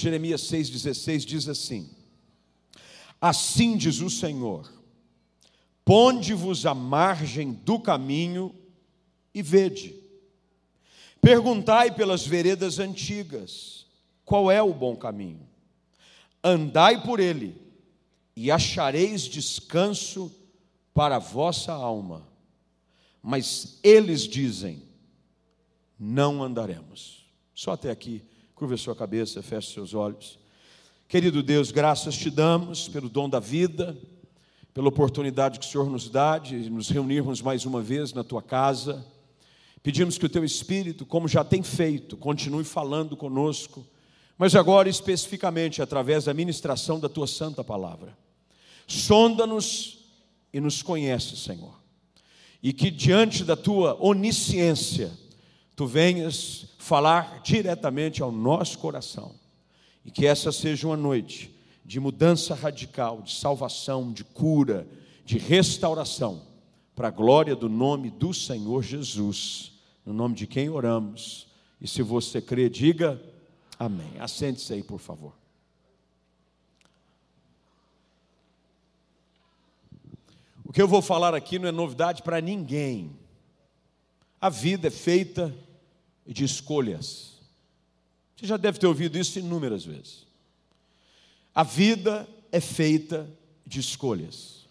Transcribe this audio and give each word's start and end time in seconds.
Jeremias 0.00 0.42
6,16 0.42 1.24
diz 1.24 1.48
assim: 1.48 1.90
Assim 3.20 3.76
diz 3.76 4.00
o 4.00 4.10
Senhor: 4.10 4.70
Ponde-vos 5.84 6.66
à 6.66 6.74
margem 6.74 7.52
do 7.52 7.78
caminho 7.78 8.54
e 9.34 9.42
vede. 9.42 9.94
Perguntai 11.20 11.94
pelas 11.94 12.26
veredas 12.26 12.78
antigas, 12.78 13.86
qual 14.24 14.50
é 14.50 14.62
o 14.62 14.74
bom 14.74 14.94
caminho? 14.94 15.48
Andai 16.42 17.02
por 17.02 17.18
ele, 17.18 17.56
e 18.36 18.50
achareis 18.50 19.22
descanso 19.22 20.30
para 20.92 21.16
a 21.16 21.20
vossa 21.20 21.72
alma. 21.72 22.28
Mas 23.22 23.78
eles 23.82 24.22
dizem: 24.22 24.82
não 25.98 26.42
andaremos. 26.42 27.24
Só 27.54 27.72
até 27.72 27.90
aqui, 27.90 28.22
curva 28.54 28.74
a 28.74 28.78
sua 28.78 28.94
cabeça, 28.94 29.42
feche 29.42 29.72
seus 29.72 29.94
olhos. 29.94 30.38
Querido 31.08 31.42
Deus, 31.42 31.72
graças 31.72 32.16
te 32.16 32.30
damos 32.30 32.86
pelo 32.86 33.08
dom 33.08 33.28
da 33.28 33.40
vida, 33.40 33.98
pela 34.72 34.88
oportunidade 34.88 35.58
que 35.58 35.66
o 35.66 35.68
Senhor 35.68 35.90
nos 35.90 36.08
dá 36.08 36.38
de 36.38 36.70
nos 36.70 36.88
reunirmos 36.88 37.42
mais 37.42 37.66
uma 37.66 37.82
vez 37.82 38.12
na 38.12 38.22
tua 38.22 38.40
casa. 38.40 39.04
Pedimos 39.82 40.16
que 40.16 40.26
o 40.26 40.28
teu 40.28 40.44
Espírito, 40.44 41.04
como 41.04 41.26
já 41.26 41.42
tem 41.42 41.64
feito, 41.64 42.16
continue 42.16 42.62
falando 42.62 43.16
conosco, 43.16 43.84
mas 44.38 44.54
agora 44.54 44.88
especificamente 44.88 45.82
através 45.82 46.26
da 46.26 46.32
ministração 46.32 47.00
da 47.00 47.08
tua 47.08 47.26
santa 47.26 47.64
palavra. 47.64 48.16
Sonda-nos 48.86 49.98
e 50.52 50.60
nos 50.60 50.80
conhece, 50.80 51.36
Senhor. 51.36 51.74
E 52.62 52.72
que 52.72 52.88
diante 52.88 53.42
da 53.42 53.56
tua 53.56 54.00
onisciência, 54.00 55.10
tu 55.74 55.86
venhas 55.86 56.66
falar 56.84 57.40
diretamente 57.42 58.22
ao 58.22 58.30
nosso 58.30 58.78
coração. 58.78 59.34
E 60.04 60.10
que 60.10 60.26
essa 60.26 60.52
seja 60.52 60.86
uma 60.86 60.98
noite 60.98 61.50
de 61.82 61.98
mudança 61.98 62.54
radical, 62.54 63.22
de 63.22 63.34
salvação, 63.34 64.12
de 64.12 64.22
cura, 64.22 64.86
de 65.24 65.38
restauração, 65.38 66.42
para 66.94 67.08
a 67.08 67.10
glória 67.10 67.56
do 67.56 67.70
nome 67.70 68.10
do 68.10 68.34
Senhor 68.34 68.82
Jesus, 68.82 69.72
no 70.04 70.12
nome 70.12 70.34
de 70.34 70.46
quem 70.46 70.68
oramos. 70.68 71.48
E 71.80 71.88
se 71.88 72.02
você 72.02 72.42
crê, 72.42 72.68
diga 72.68 73.18
amém. 73.78 74.12
Assente-se 74.20 74.74
aí, 74.74 74.82
por 74.82 74.98
favor. 74.98 75.32
O 80.62 80.70
que 80.70 80.82
eu 80.82 80.88
vou 80.88 81.00
falar 81.00 81.34
aqui 81.34 81.58
não 81.58 81.68
é 81.68 81.72
novidade 81.72 82.22
para 82.22 82.42
ninguém. 82.42 83.18
A 84.38 84.50
vida 84.50 84.88
é 84.88 84.90
feita 84.90 85.54
de 86.26 86.44
escolhas. 86.44 87.34
Você 88.36 88.46
já 88.46 88.56
deve 88.56 88.78
ter 88.78 88.86
ouvido 88.86 89.18
isso 89.18 89.38
inúmeras 89.38 89.84
vezes. 89.84 90.26
A 91.54 91.62
vida 91.62 92.28
é 92.50 92.60
feita 92.60 93.28
de 93.66 93.80
escolhas. 93.80 94.64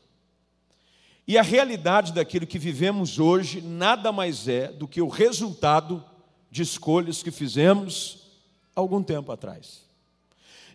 E 1.28 1.38
a 1.38 1.42
realidade 1.42 2.12
daquilo 2.12 2.46
que 2.46 2.60
vivemos 2.60 3.18
hoje 3.18 3.62
nada 3.62 4.12
mais 4.12 4.48
é 4.48 4.68
do 4.68 4.88
que 4.88 5.02
o 5.02 5.08
resultado 5.08 6.04
de 6.52 6.62
escolhas 6.62 7.24
que 7.24 7.32
fizemos 7.32 8.28
algum 8.76 9.02
tempo 9.02 9.32
atrás. 9.32 9.84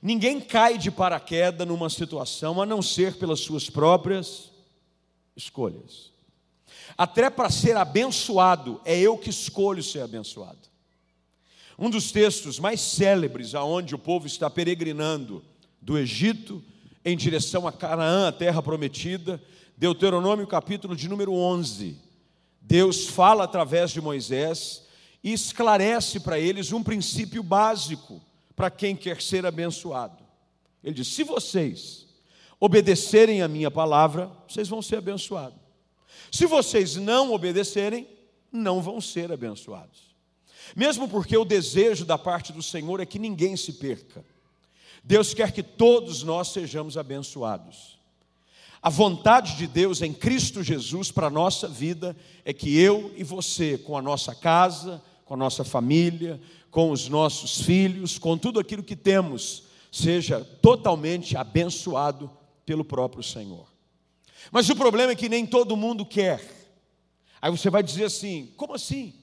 Ninguém 0.01 0.41
cai 0.41 0.79
de 0.79 0.91
paraquedas 0.91 1.67
numa 1.67 1.91
situação 1.91 2.62
a 2.62 2.67
não 2.67 2.81
ser 2.81 3.17
pelas 3.17 3.41
suas 3.41 3.69
próprias 3.69 4.51
escolhas. 5.37 6.12
Até 6.97 7.29
para 7.29 7.51
ser 7.51 7.77
abençoado, 7.77 8.81
é 8.84 8.99
eu 8.99 9.19
que 9.19 9.31
escolho 9.31 9.83
ser 9.83 10.01
abençoado. 10.01 10.67
Um 11.79 11.89
dos 11.89 12.11
textos 12.11 12.59
mais 12.59 12.81
célebres 12.81 13.55
aonde 13.55 13.95
o 13.95 13.98
povo 13.98 14.27
está 14.27 14.51
peregrinando 14.51 15.45
do 15.81 15.97
Egito 15.97 16.61
em 17.05 17.17
direção 17.17 17.69
a 17.69 17.73
Canaã, 17.73 18.27
a 18.27 18.33
terra 18.33 18.61
prometida, 18.61 19.41
Deuteronômio 19.77 20.45
capítulo 20.45 20.97
de 20.97 21.09
número 21.09 21.33
11. 21.33 21.97
Deus 22.61 23.06
fala 23.06 23.44
através 23.44 23.93
de 23.93 24.00
Moisés 24.00 24.83
e 25.22 25.33
esclarece 25.33 26.19
para 26.19 26.38
eles 26.38 26.72
um 26.72 26.83
princípio 26.83 27.44
básico 27.44 28.21
para 28.56 28.72
quem 28.72 28.97
quer 28.97 29.22
ser 29.22 29.47
abençoado. 29.47 30.19
Ele 30.83 30.97
diz: 30.97 31.06
se 31.06 31.22
vocês 31.22 32.09
obedecerem 32.59 33.41
a 33.41 33.47
minha 33.47 33.71
palavra, 33.71 34.28
vocês 34.49 34.69
vão 34.69 34.83
ser 34.83 34.97
abençoados. 34.97 35.61
Se 36.33 36.44
vocês 36.44 36.97
não 36.97 37.33
obedecerem, 37.33 38.05
não 38.50 38.83
vão 38.83 39.00
ser 39.00 39.31
abençoados. 39.31 40.07
Mesmo 40.77 41.09
porque 41.09 41.37
o 41.37 41.45
desejo 41.45 42.05
da 42.05 42.19
parte 42.19 42.53
do 42.53 42.62
Senhor 42.62 43.01
é 43.01 43.06
que 43.06 43.19
ninguém 43.19 43.56
se 43.56 43.75
perca. 43.75 44.25
Deus 45.03 45.33
quer 45.33 45.53
que 45.53 45.62
todos 45.62 46.23
nós 46.23 46.49
sejamos 46.49 46.97
abençoados. 46.97 47.99
A 48.81 48.91
vontade 48.91 49.56
de 49.56 49.67
Deus 49.67 50.03
em 50.03 50.12
Cristo 50.12 50.62
Jesus 50.62 51.11
para 51.11 51.27
a 51.27 51.31
nossa 51.31 51.67
vida 51.67 52.17
é 52.45 52.53
que 52.53 52.79
eu 52.79 53.12
e 53.17 53.25
você, 53.25 53.77
com 53.77 53.97
a 53.97 54.03
nossa 54.03 54.34
casa, 54.34 55.03
com 55.25 55.34
a 55.34 55.37
nossa 55.37 55.65
família, 55.65 56.41
com 56.71 56.91
os 56.91 57.09
nossos 57.09 57.62
filhos, 57.62 58.19
com 58.19 58.39
tudo 58.39 58.61
aquilo 58.61 58.83
que 58.83 58.95
temos, 58.95 59.65
seja 59.91 60.45
totalmente 60.62 61.37
abençoado 61.37 62.31
pelo 62.65 62.85
próprio 62.85 63.23
Senhor. 63.23 63.67
Mas 64.53 64.69
o 64.69 64.77
problema 64.77 65.12
é 65.12 65.17
que 65.17 65.29
nem 65.29 65.45
todo 65.45 65.77
mundo 65.77 66.06
quer. 66.06 66.41
Aí 67.41 67.50
você 67.50 67.71
vai 67.71 67.83
dizer 67.83 68.05
assim: 68.05 68.53
como 68.56 68.75
assim? 68.75 69.15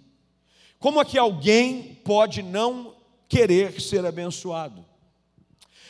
Como 0.86 1.02
é 1.02 1.04
que 1.04 1.18
alguém 1.18 2.00
pode 2.04 2.44
não 2.44 2.94
querer 3.28 3.82
ser 3.82 4.06
abençoado? 4.06 4.86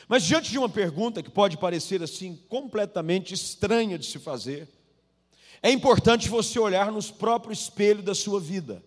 Mas 0.08 0.24
diante 0.24 0.50
de 0.50 0.58
uma 0.58 0.70
pergunta 0.70 1.22
que 1.22 1.30
pode 1.30 1.58
parecer 1.58 2.02
assim 2.02 2.40
completamente 2.48 3.34
estranha 3.34 4.00
de 4.00 4.06
se 4.06 4.20
fazer, 4.20 4.70
é 5.62 5.70
importante 5.70 6.30
você 6.30 6.58
olhar 6.58 6.94
no 6.94 7.04
próprio 7.04 7.52
espelho 7.52 8.02
da 8.02 8.16
sua 8.16 8.40
vida. 8.40 8.82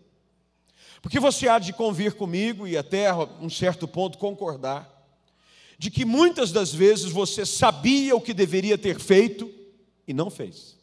Porque 1.03 1.21
você 1.21 1.47
há 1.47 1.59
de 1.59 1.75
convir 1.75 2.15
comigo 2.15 2.67
e 2.67 2.75
até 2.75 3.13
um 3.15 3.51
certo 3.51 3.87
ponto 3.87 4.17
concordar 4.17 4.91
de 5.79 5.91
que 5.91 6.07
muitas 6.07 6.51
das 6.51 6.73
vezes 6.73 7.13
você 7.13 7.45
sabia 7.45 8.17
o 8.17 8.21
que 8.23 8.33
deveria 8.33 8.79
ter 8.79 8.99
feito 8.99 9.53
e 10.07 10.15
não 10.15 10.31
fez. 10.31 10.75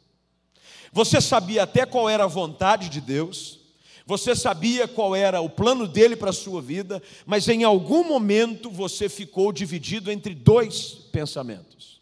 Você 0.92 1.20
sabia 1.20 1.64
até 1.64 1.84
qual 1.84 2.08
era 2.08 2.26
a 2.26 2.28
vontade 2.28 2.90
de 2.90 3.02
Deus, 3.02 3.65
você 4.06 4.36
sabia 4.36 4.88
qual 4.88 5.16
era 5.16 5.42
o 5.42 5.50
plano 5.50 5.88
dele 5.88 6.16
para 6.16 6.30
a 6.30 6.34
sua 6.34 6.62
vida, 6.62 7.02
mas 7.26 7.48
em 7.48 7.64
algum 7.64 8.04
momento 8.04 8.70
você 8.70 9.10
ficou 9.10 9.52
dividido 9.52 10.12
entre 10.12 10.36
dois 10.36 10.92
pensamentos. 11.12 12.00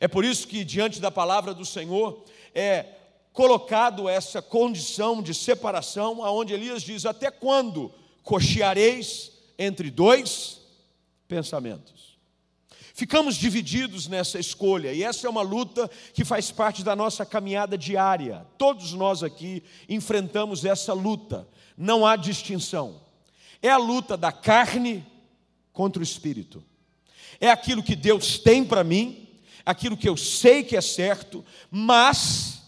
É 0.00 0.08
por 0.08 0.24
isso 0.24 0.48
que, 0.48 0.64
diante 0.64 1.00
da 1.00 1.10
palavra 1.10 1.54
do 1.54 1.64
Senhor, 1.64 2.24
é 2.54 2.86
colocado 3.32 4.08
essa 4.08 4.42
condição 4.42 5.22
de 5.22 5.32
separação, 5.32 6.24
aonde 6.24 6.52
Elias 6.52 6.82
diz: 6.82 7.06
Até 7.06 7.30
quando 7.30 7.92
cocheareis 8.24 9.30
entre 9.58 9.90
dois 9.90 10.60
pensamentos? 11.28 11.99
Ficamos 12.94 13.36
divididos 13.36 14.08
nessa 14.08 14.38
escolha, 14.38 14.92
e 14.92 15.02
essa 15.02 15.26
é 15.26 15.30
uma 15.30 15.42
luta 15.42 15.90
que 16.12 16.24
faz 16.24 16.50
parte 16.50 16.82
da 16.82 16.96
nossa 16.96 17.24
caminhada 17.24 17.78
diária. 17.78 18.46
Todos 18.58 18.92
nós 18.92 19.22
aqui 19.22 19.62
enfrentamos 19.88 20.64
essa 20.64 20.92
luta, 20.92 21.48
não 21.76 22.04
há 22.04 22.16
distinção. 22.16 23.00
É 23.62 23.70
a 23.70 23.76
luta 23.76 24.16
da 24.16 24.32
carne 24.32 25.06
contra 25.72 26.00
o 26.00 26.04
espírito. 26.04 26.62
É 27.40 27.50
aquilo 27.50 27.82
que 27.82 27.96
Deus 27.96 28.38
tem 28.38 28.64
para 28.64 28.84
mim, 28.84 29.28
aquilo 29.64 29.96
que 29.96 30.08
eu 30.08 30.16
sei 30.16 30.62
que 30.62 30.76
é 30.76 30.80
certo, 30.80 31.44
mas 31.70 32.62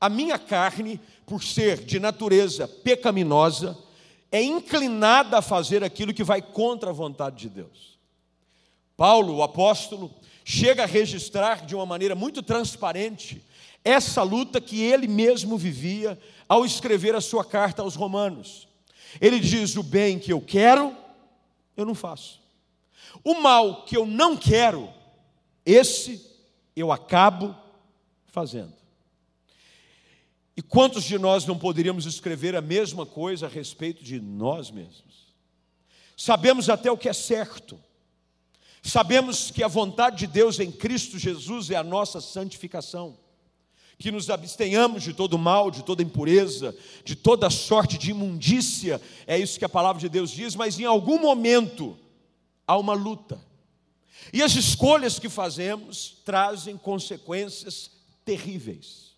a 0.00 0.08
minha 0.08 0.38
carne, 0.38 1.00
por 1.26 1.44
ser 1.44 1.84
de 1.84 2.00
natureza 2.00 2.66
pecaminosa, 2.66 3.78
é 4.32 4.42
inclinada 4.42 5.38
a 5.38 5.42
fazer 5.42 5.84
aquilo 5.84 6.14
que 6.14 6.24
vai 6.24 6.40
contra 6.40 6.90
a 6.90 6.94
vontade 6.94 7.36
de 7.36 7.48
Deus. 7.48 7.99
Paulo, 9.00 9.36
o 9.36 9.42
apóstolo, 9.42 10.14
chega 10.44 10.82
a 10.82 10.86
registrar 10.86 11.64
de 11.64 11.74
uma 11.74 11.86
maneira 11.86 12.14
muito 12.14 12.42
transparente 12.42 13.42
essa 13.82 14.22
luta 14.22 14.60
que 14.60 14.82
ele 14.82 15.08
mesmo 15.08 15.56
vivia 15.56 16.20
ao 16.46 16.66
escrever 16.66 17.14
a 17.14 17.20
sua 17.22 17.42
carta 17.42 17.80
aos 17.80 17.94
Romanos. 17.94 18.68
Ele 19.18 19.40
diz: 19.40 19.74
O 19.74 19.82
bem 19.82 20.18
que 20.18 20.30
eu 20.30 20.38
quero, 20.38 20.94
eu 21.78 21.86
não 21.86 21.94
faço. 21.94 22.42
O 23.24 23.40
mal 23.40 23.86
que 23.86 23.96
eu 23.96 24.04
não 24.04 24.36
quero, 24.36 24.92
esse 25.64 26.22
eu 26.76 26.92
acabo 26.92 27.56
fazendo. 28.26 28.74
E 30.54 30.60
quantos 30.60 31.04
de 31.04 31.18
nós 31.18 31.46
não 31.46 31.56
poderíamos 31.56 32.04
escrever 32.04 32.54
a 32.54 32.60
mesma 32.60 33.06
coisa 33.06 33.46
a 33.46 33.48
respeito 33.48 34.04
de 34.04 34.20
nós 34.20 34.70
mesmos? 34.70 35.34
Sabemos 36.18 36.68
até 36.68 36.92
o 36.92 36.98
que 36.98 37.08
é 37.08 37.14
certo, 37.14 37.80
Sabemos 38.82 39.50
que 39.50 39.62
a 39.62 39.68
vontade 39.68 40.18
de 40.18 40.26
Deus 40.26 40.58
em 40.58 40.72
Cristo 40.72 41.18
Jesus 41.18 41.70
é 41.70 41.76
a 41.76 41.84
nossa 41.84 42.20
santificação, 42.20 43.16
que 43.98 44.10
nos 44.10 44.30
abstenhamos 44.30 45.02
de 45.02 45.12
todo 45.12 45.38
mal, 45.38 45.70
de 45.70 45.84
toda 45.84 46.02
impureza, 46.02 46.74
de 47.04 47.14
toda 47.14 47.50
sorte 47.50 47.98
de 47.98 48.10
imundícia, 48.12 49.00
é 49.26 49.38
isso 49.38 49.58
que 49.58 49.64
a 49.64 49.68
palavra 49.68 50.00
de 50.00 50.08
Deus 50.08 50.30
diz, 50.30 50.56
mas 50.56 50.80
em 50.80 50.84
algum 50.84 51.18
momento 51.20 51.98
há 52.66 52.78
uma 52.78 52.94
luta, 52.94 53.38
E 54.32 54.42
as 54.42 54.54
escolhas 54.54 55.18
que 55.18 55.28
fazemos 55.28 56.18
trazem 56.24 56.76
consequências 56.76 57.90
terríveis. 58.24 59.10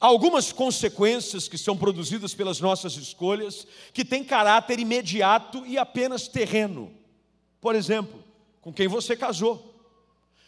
Há 0.00 0.06
algumas 0.06 0.50
consequências 0.50 1.46
que 1.46 1.58
são 1.58 1.76
produzidas 1.76 2.34
pelas 2.34 2.58
nossas 2.58 2.96
escolhas 2.96 3.66
que 3.92 4.04
têm 4.04 4.24
caráter 4.24 4.78
imediato 4.80 5.64
e 5.66 5.78
apenas 5.78 6.26
terreno. 6.26 6.92
Por 7.60 7.74
exemplo, 7.74 8.22
com 8.62 8.72
quem 8.72 8.88
você 8.88 9.14
casou. 9.14 9.74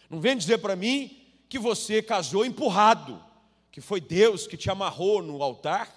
Não 0.09 0.21
vem 0.21 0.37
dizer 0.37 0.59
para 0.59 0.75
mim 0.75 1.21
que 1.49 1.59
você 1.59 2.01
casou 2.01 2.47
empurrado, 2.47 3.23
que 3.71 3.81
foi 3.81 4.01
Deus 4.01 4.47
que 4.47 4.57
te 4.57 4.71
amarrou 4.71 5.21
no 5.21 5.43
altar 5.43 5.93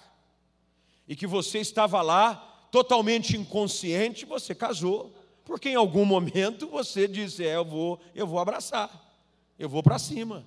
e 1.06 1.16
que 1.16 1.26
você 1.26 1.60
estava 1.60 2.02
lá 2.02 2.34
totalmente 2.70 3.36
inconsciente, 3.36 4.26
você 4.26 4.54
casou, 4.54 5.14
porque 5.44 5.70
em 5.70 5.76
algum 5.76 6.04
momento 6.04 6.68
você 6.68 7.08
disse: 7.08 7.46
é, 7.46 7.54
eu 7.54 7.64
vou, 7.64 7.98
eu 8.14 8.26
vou 8.26 8.38
abraçar, 8.38 8.90
eu 9.58 9.68
vou 9.68 9.82
para 9.82 9.98
cima, 9.98 10.44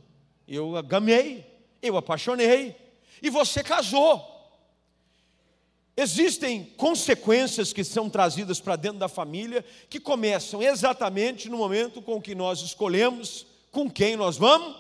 eu 0.48 0.72
gamei, 0.84 1.46
eu 1.82 1.98
apaixonei, 1.98 2.76
e 3.22 3.30
você 3.30 3.64
casou. 3.64 4.31
Existem 5.96 6.64
consequências 6.78 7.74
que 7.74 7.84
são 7.84 8.10
trazidas 8.10 8.60
para 8.60 8.76
dentro 8.76 9.00
da 9.00 9.10
família 9.10 9.64
que 9.90 10.00
começam 10.00 10.62
exatamente 10.62 11.50
no 11.50 11.58
momento 11.58 12.02
com 12.02 12.22
que 12.22 12.34
nós 12.34 12.62
escolhemos 12.62 13.46
com 13.72 13.90
quem 13.90 14.16
nós 14.16 14.38
vamos 14.38 14.76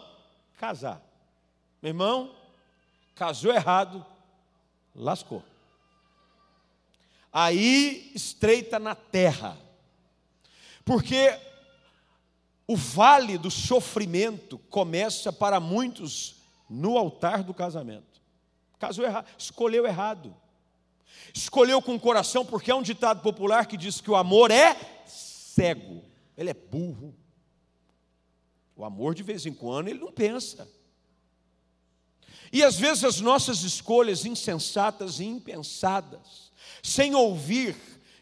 casar. 0.57 1.01
Meu 1.81 1.89
irmão, 1.89 2.35
casou 3.15 3.53
errado, 3.53 4.05
lascou. 4.95 5.43
Aí 7.31 8.11
estreita 8.13 8.77
na 8.77 8.93
terra, 8.93 9.57
porque 10.83 11.37
o 12.67 12.75
vale 12.75 13.37
do 13.37 13.49
sofrimento 13.49 14.57
começa 14.69 15.31
para 15.31 15.59
muitos 15.59 16.35
no 16.69 16.97
altar 16.97 17.43
do 17.43 17.53
casamento. 17.53 18.21
Casou 18.77 19.05
errado, 19.05 19.27
escolheu 19.37 19.85
errado. 19.85 20.35
Escolheu 21.33 21.81
com 21.81 21.95
o 21.95 21.99
coração, 21.99 22.45
porque 22.45 22.71
é 22.71 22.75
um 22.75 22.81
ditado 22.81 23.21
popular 23.21 23.65
que 23.65 23.77
diz 23.77 24.01
que 24.01 24.11
o 24.11 24.15
amor 24.15 24.51
é 24.51 24.75
cego, 25.05 26.03
ele 26.37 26.49
é 26.49 26.53
burro. 26.53 27.15
O 28.75 28.83
amor, 28.83 29.13
de 29.13 29.23
vez 29.23 29.45
em 29.45 29.53
quando, 29.53 29.87
ele 29.87 29.99
não 29.99 30.11
pensa. 30.11 30.67
E 32.51 32.63
às 32.63 32.77
vezes 32.77 33.03
as 33.03 33.21
nossas 33.21 33.63
escolhas 33.63 34.25
insensatas 34.25 35.19
e 35.19 35.25
impensadas, 35.25 36.51
sem 36.83 37.15
ouvir 37.15 37.75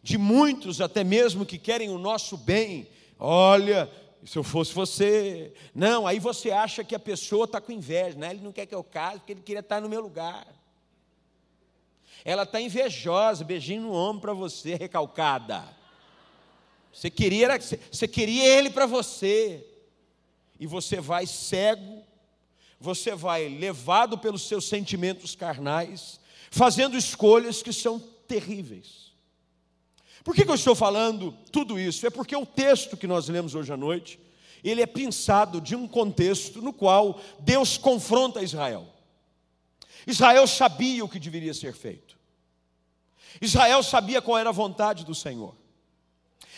de 0.03 0.17
muitos 0.17 0.81
até 0.81 1.03
mesmo 1.03 1.45
que 1.45 1.57
querem 1.57 1.89
o 1.89 1.97
nosso 1.97 2.37
bem, 2.37 2.87
olha, 3.17 3.89
se 4.25 4.37
eu 4.37 4.43
fosse 4.43 4.73
você, 4.73 5.53
não, 5.73 6.05
aí 6.05 6.19
você 6.19 6.51
acha 6.51 6.83
que 6.83 6.93
a 6.93 6.99
pessoa 6.99 7.45
está 7.45 7.59
com 7.59 7.71
inveja, 7.71 8.17
né? 8.17 8.31
ele 8.31 8.41
não 8.41 8.51
quer 8.51 8.65
que 8.65 8.75
eu 8.75 8.83
case 8.83 9.19
porque 9.19 9.33
ele 9.33 9.41
queria 9.41 9.61
estar 9.61 9.81
no 9.81 9.89
meu 9.89 10.01
lugar. 10.01 10.45
Ela 12.23 12.43
está 12.43 12.59
invejosa, 12.59 13.43
beijinho 13.43 13.83
no 13.83 13.93
ombro 13.93 14.21
para 14.21 14.33
você, 14.33 14.75
recalcada. 14.75 15.63
Você 16.91 17.09
queria, 17.09 17.49
você 17.59 18.07
queria 18.07 18.45
ele 18.45 18.69
para 18.69 18.85
você, 18.85 19.65
e 20.59 20.67
você 20.67 20.99
vai 20.99 21.25
cego 21.25 22.03
você 22.79 23.13
vai 23.13 23.49
levado 23.49 24.17
pelos 24.17 24.43
seus 24.47 24.67
sentimentos 24.67 25.35
carnais, 25.35 26.19
fazendo 26.49 26.95
escolhas 26.95 27.61
que 27.61 27.73
são 27.73 27.99
terríveis. 28.27 29.09
Por 30.23 30.33
que, 30.33 30.45
que 30.45 30.51
eu 30.51 30.55
estou 30.55 30.75
falando 30.75 31.33
tudo 31.51 31.79
isso? 31.79 32.05
É 32.07 32.09
porque 32.09 32.35
o 32.35 32.45
texto 32.45 32.95
que 32.95 33.07
nós 33.07 33.27
lemos 33.27 33.53
hoje 33.53 33.73
à 33.73 33.77
noite, 33.77 34.19
ele 34.63 34.81
é 34.81 34.85
pensado 34.85 35.59
de 35.59 35.75
um 35.75 35.87
contexto 35.87 36.61
no 36.61 36.71
qual 36.71 37.19
Deus 37.39 37.77
confronta 37.77 38.41
Israel. 38.41 38.87
Israel 40.09 40.47
sabia 40.47 41.05
o 41.05 41.09
que 41.09 41.19
deveria 41.19 41.53
ser 41.53 41.73
feito. 41.73 42.17
Israel 43.39 43.83
sabia 43.83 44.21
qual 44.21 44.37
era 44.37 44.49
a 44.49 44.53
vontade 44.53 45.05
do 45.05 45.13
Senhor. 45.13 45.55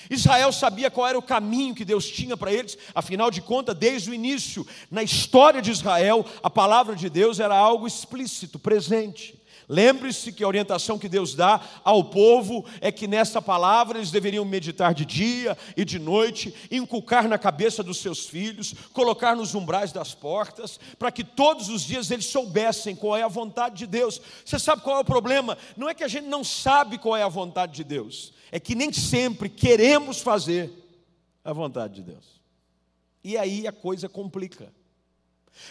Israel 0.09 0.51
sabia 0.51 0.89
qual 0.89 1.07
era 1.07 1.19
o 1.19 1.21
caminho 1.21 1.75
que 1.75 1.85
Deus 1.85 2.09
tinha 2.09 2.35
para 2.37 2.51
eles, 2.51 2.77
afinal 2.95 3.29
de 3.29 3.41
contas, 3.41 3.75
desde 3.75 4.09
o 4.09 4.13
início, 4.13 4.65
na 4.89 5.03
história 5.03 5.61
de 5.61 5.69
Israel, 5.69 6.25
a 6.41 6.49
palavra 6.49 6.95
de 6.95 7.09
Deus 7.09 7.39
era 7.39 7.55
algo 7.55 7.85
explícito, 7.85 8.57
presente. 8.57 9.39
Lembre-se 9.71 10.33
que 10.33 10.43
a 10.43 10.47
orientação 10.49 10.99
que 10.99 11.07
Deus 11.07 11.33
dá 11.33 11.61
ao 11.81 12.03
povo 12.03 12.65
é 12.81 12.91
que 12.91 13.07
nessa 13.07 13.41
palavra 13.41 13.97
eles 13.97 14.11
deveriam 14.11 14.43
meditar 14.43 14.93
de 14.93 15.05
dia 15.05 15.57
e 15.77 15.85
de 15.85 15.97
noite, 15.97 16.53
inculcar 16.69 17.25
na 17.25 17.37
cabeça 17.37 17.81
dos 17.81 17.99
seus 17.99 18.27
filhos, 18.27 18.75
colocar 18.91 19.33
nos 19.33 19.55
umbrais 19.55 19.93
das 19.93 20.13
portas, 20.13 20.77
para 20.99 21.09
que 21.09 21.23
todos 21.23 21.69
os 21.69 21.83
dias 21.83 22.11
eles 22.11 22.25
soubessem 22.25 22.97
qual 22.97 23.15
é 23.15 23.23
a 23.23 23.29
vontade 23.29 23.77
de 23.77 23.87
Deus. 23.87 24.19
Você 24.43 24.59
sabe 24.59 24.81
qual 24.81 24.97
é 24.97 24.99
o 24.99 25.05
problema? 25.05 25.57
Não 25.77 25.87
é 25.87 25.93
que 25.93 26.03
a 26.03 26.09
gente 26.09 26.27
não 26.27 26.43
sabe 26.43 26.97
qual 26.97 27.15
é 27.15 27.23
a 27.23 27.29
vontade 27.29 27.71
de 27.71 27.85
Deus, 27.85 28.33
é 28.51 28.59
que 28.59 28.75
nem 28.75 28.91
sempre 28.91 29.47
queremos 29.47 30.19
fazer 30.19 30.69
a 31.45 31.53
vontade 31.53 31.93
de 31.93 32.01
Deus. 32.01 32.41
E 33.23 33.37
aí 33.37 33.65
a 33.65 33.71
coisa 33.71 34.09
complica. 34.09 34.80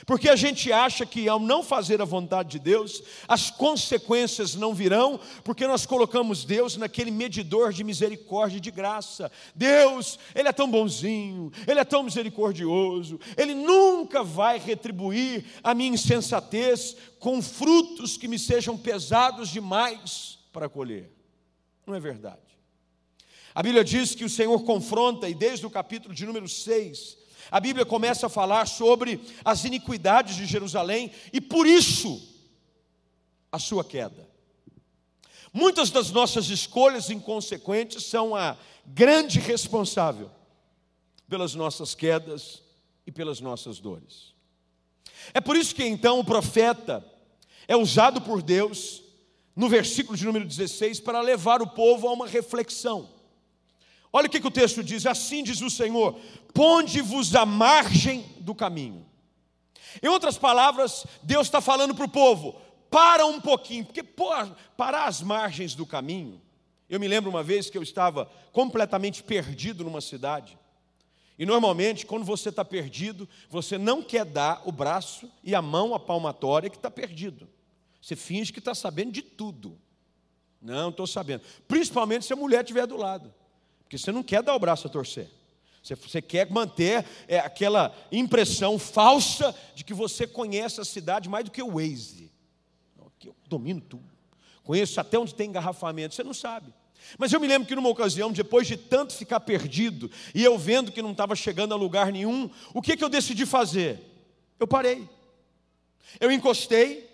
Porque 0.06 0.28
a 0.28 0.36
gente 0.36 0.72
acha 0.72 1.04
que 1.04 1.28
ao 1.28 1.38
não 1.38 1.62
fazer 1.62 2.00
a 2.00 2.04
vontade 2.04 2.50
de 2.50 2.58
Deus, 2.58 3.02
as 3.26 3.50
consequências 3.50 4.54
não 4.54 4.74
virão, 4.74 5.20
porque 5.44 5.66
nós 5.66 5.84
colocamos 5.86 6.44
Deus 6.44 6.76
naquele 6.76 7.10
medidor 7.10 7.72
de 7.72 7.84
misericórdia 7.84 8.58
e 8.58 8.60
de 8.60 8.70
graça. 8.70 9.30
Deus, 9.54 10.18
Ele 10.34 10.48
é 10.48 10.52
tão 10.52 10.70
bonzinho, 10.70 11.52
Ele 11.66 11.80
é 11.80 11.84
tão 11.84 12.02
misericordioso, 12.02 13.18
Ele 13.36 13.54
nunca 13.54 14.22
vai 14.22 14.58
retribuir 14.58 15.44
a 15.62 15.74
minha 15.74 15.94
insensatez 15.94 16.96
com 17.18 17.42
frutos 17.42 18.16
que 18.16 18.28
me 18.28 18.38
sejam 18.38 18.76
pesados 18.76 19.48
demais 19.48 20.38
para 20.52 20.68
colher. 20.68 21.10
Não 21.86 21.94
é 21.94 22.00
verdade. 22.00 22.38
A 23.54 23.62
Bíblia 23.62 23.82
diz 23.82 24.14
que 24.14 24.24
o 24.24 24.30
Senhor 24.30 24.62
confronta, 24.62 25.28
e 25.28 25.34
desde 25.34 25.66
o 25.66 25.70
capítulo 25.70 26.14
de 26.14 26.24
número 26.24 26.48
6, 26.48 27.19
a 27.50 27.60
Bíblia 27.60 27.86
começa 27.86 28.26
a 28.26 28.30
falar 28.30 28.66
sobre 28.66 29.20
as 29.44 29.64
iniquidades 29.64 30.36
de 30.36 30.46
Jerusalém 30.46 31.12
e 31.32 31.40
por 31.40 31.66
isso 31.66 32.28
a 33.52 33.58
sua 33.58 33.84
queda. 33.84 34.28
Muitas 35.52 35.90
das 35.90 36.10
nossas 36.10 36.48
escolhas 36.48 37.10
inconsequentes 37.10 38.04
são 38.04 38.34
a 38.34 38.56
grande 38.86 39.38
responsável 39.40 40.30
pelas 41.28 41.54
nossas 41.54 41.94
quedas 41.94 42.62
e 43.06 43.12
pelas 43.12 43.40
nossas 43.40 43.78
dores. 43.78 44.34
É 45.34 45.40
por 45.40 45.56
isso 45.56 45.74
que 45.74 45.84
então 45.84 46.18
o 46.18 46.24
profeta 46.24 47.04
é 47.66 47.76
usado 47.76 48.20
por 48.20 48.42
Deus 48.42 49.02
no 49.54 49.68
versículo 49.68 50.16
de 50.16 50.24
número 50.24 50.46
16 50.46 51.00
para 51.00 51.20
levar 51.20 51.60
o 51.60 51.66
povo 51.66 52.08
a 52.08 52.12
uma 52.12 52.26
reflexão. 52.26 53.19
Olha 54.12 54.26
o 54.26 54.30
que, 54.30 54.40
que 54.40 54.46
o 54.46 54.50
texto 54.50 54.82
diz: 54.82 55.06
assim 55.06 55.42
diz 55.42 55.60
o 55.60 55.70
Senhor: 55.70 56.18
ponde-vos 56.52 57.34
à 57.34 57.46
margem 57.46 58.24
do 58.40 58.54
caminho. 58.54 59.06
Em 60.02 60.08
outras 60.08 60.38
palavras, 60.38 61.06
Deus 61.22 61.46
está 61.46 61.60
falando 61.60 61.94
para 61.94 62.04
o 62.04 62.10
povo: 62.10 62.60
para 62.90 63.24
um 63.24 63.40
pouquinho, 63.40 63.84
porque 63.84 64.02
parar 64.02 65.06
às 65.06 65.20
margens 65.20 65.74
do 65.74 65.86
caminho. 65.86 66.40
Eu 66.88 66.98
me 66.98 67.06
lembro 67.06 67.30
uma 67.30 67.42
vez 67.42 67.70
que 67.70 67.78
eu 67.78 67.82
estava 67.82 68.28
completamente 68.50 69.22
perdido 69.22 69.84
numa 69.84 70.00
cidade. 70.00 70.58
E 71.38 71.46
normalmente, 71.46 72.04
quando 72.04 72.24
você 72.24 72.50
está 72.50 72.64
perdido, 72.64 73.28
você 73.48 73.78
não 73.78 74.02
quer 74.02 74.24
dar 74.24 74.60
o 74.66 74.72
braço 74.72 75.30
e 75.42 75.54
a 75.54 75.62
mão, 75.62 75.94
a 75.94 76.00
palmatória, 76.00 76.68
que 76.68 76.76
está 76.76 76.90
perdido. 76.90 77.48
Você 78.02 78.16
finge 78.16 78.52
que 78.52 78.58
está 78.58 78.74
sabendo 78.74 79.12
de 79.12 79.22
tudo. 79.22 79.78
Não, 80.60 80.90
estou 80.90 81.06
sabendo. 81.06 81.42
Principalmente 81.66 82.26
se 82.26 82.32
a 82.32 82.36
mulher 82.36 82.62
estiver 82.62 82.86
do 82.86 82.96
lado. 82.96 83.32
Porque 83.90 83.98
você 83.98 84.12
não 84.12 84.22
quer 84.22 84.40
dar 84.40 84.54
o 84.54 84.58
braço 84.60 84.86
a 84.86 84.90
torcer. 84.90 85.28
Você, 85.82 85.96
você 85.96 86.22
quer 86.22 86.48
manter 86.48 87.04
é, 87.26 87.40
aquela 87.40 87.92
impressão 88.12 88.78
falsa 88.78 89.52
de 89.74 89.82
que 89.82 89.92
você 89.92 90.28
conhece 90.28 90.80
a 90.80 90.84
cidade 90.84 91.28
mais 91.28 91.44
do 91.44 91.50
que 91.50 91.60
o 91.60 91.72
Waze. 91.72 92.30
Eu 93.24 93.34
domino 93.48 93.80
tudo. 93.80 94.08
Conheço 94.62 95.00
até 95.00 95.18
onde 95.18 95.34
tem 95.34 95.48
engarrafamento. 95.48 96.14
Você 96.14 96.22
não 96.22 96.32
sabe. 96.32 96.72
Mas 97.18 97.32
eu 97.32 97.40
me 97.40 97.48
lembro 97.48 97.66
que 97.66 97.74
numa 97.74 97.88
ocasião, 97.88 98.30
depois 98.30 98.68
de 98.68 98.76
tanto 98.76 99.12
ficar 99.12 99.40
perdido, 99.40 100.08
e 100.32 100.44
eu 100.44 100.56
vendo 100.56 100.92
que 100.92 101.02
não 101.02 101.10
estava 101.10 101.34
chegando 101.34 101.74
a 101.74 101.76
lugar 101.76 102.12
nenhum, 102.12 102.48
o 102.72 102.80
que, 102.80 102.96
que 102.96 103.02
eu 103.02 103.08
decidi 103.08 103.44
fazer? 103.44 103.98
Eu 104.60 104.68
parei. 104.68 105.08
Eu 106.20 106.30
encostei, 106.30 107.09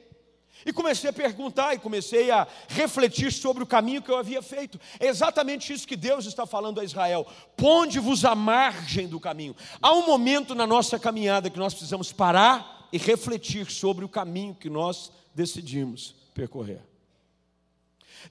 e 0.67 0.73
comecei 0.73 1.09
a 1.09 1.13
perguntar 1.13 1.75
e 1.75 1.79
comecei 1.79 2.29
a 2.29 2.45
refletir 2.67 3.33
sobre 3.33 3.63
o 3.63 3.67
caminho 3.67 4.03
que 4.03 4.11
eu 4.11 4.17
havia 4.17 4.43
feito. 4.43 4.81
É 4.99 5.07
exatamente 5.07 5.73
isso 5.73 5.87
que 5.87 5.97
Deus 5.97 6.27
está 6.27 6.45
falando 6.45 6.81
a 6.81 6.85
Israel. 6.85 7.25
Ponde-vos 7.57 8.25
à 8.25 8.35
margem 8.35 9.07
do 9.07 9.21
caminho. 9.21 9.55
Há 9.81 9.93
um 9.93 10.05
momento 10.05 10.57
na 10.57 10.67
nossa 10.67 10.99
caminhada 10.99 11.49
que 11.49 11.59
nós 11.59 11.73
precisamos 11.73 12.13
parar 12.13 12.89
e 12.93 12.99
refletir 12.99 13.71
sobre 13.71 14.05
o 14.05 14.09
caminho 14.09 14.57
que 14.57 14.69
nós 14.69 15.13
decidimos 15.33 16.17
percorrer. 16.35 16.83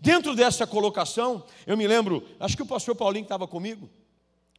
Dentro 0.02 0.36
dessa 0.36 0.68
colocação, 0.68 1.46
eu 1.66 1.78
me 1.78 1.88
lembro, 1.88 2.22
acho 2.38 2.58
que 2.58 2.64
o 2.64 2.68
pastor 2.68 2.96
Paulinho 2.96 3.24
estava 3.24 3.48
comigo. 3.48 3.90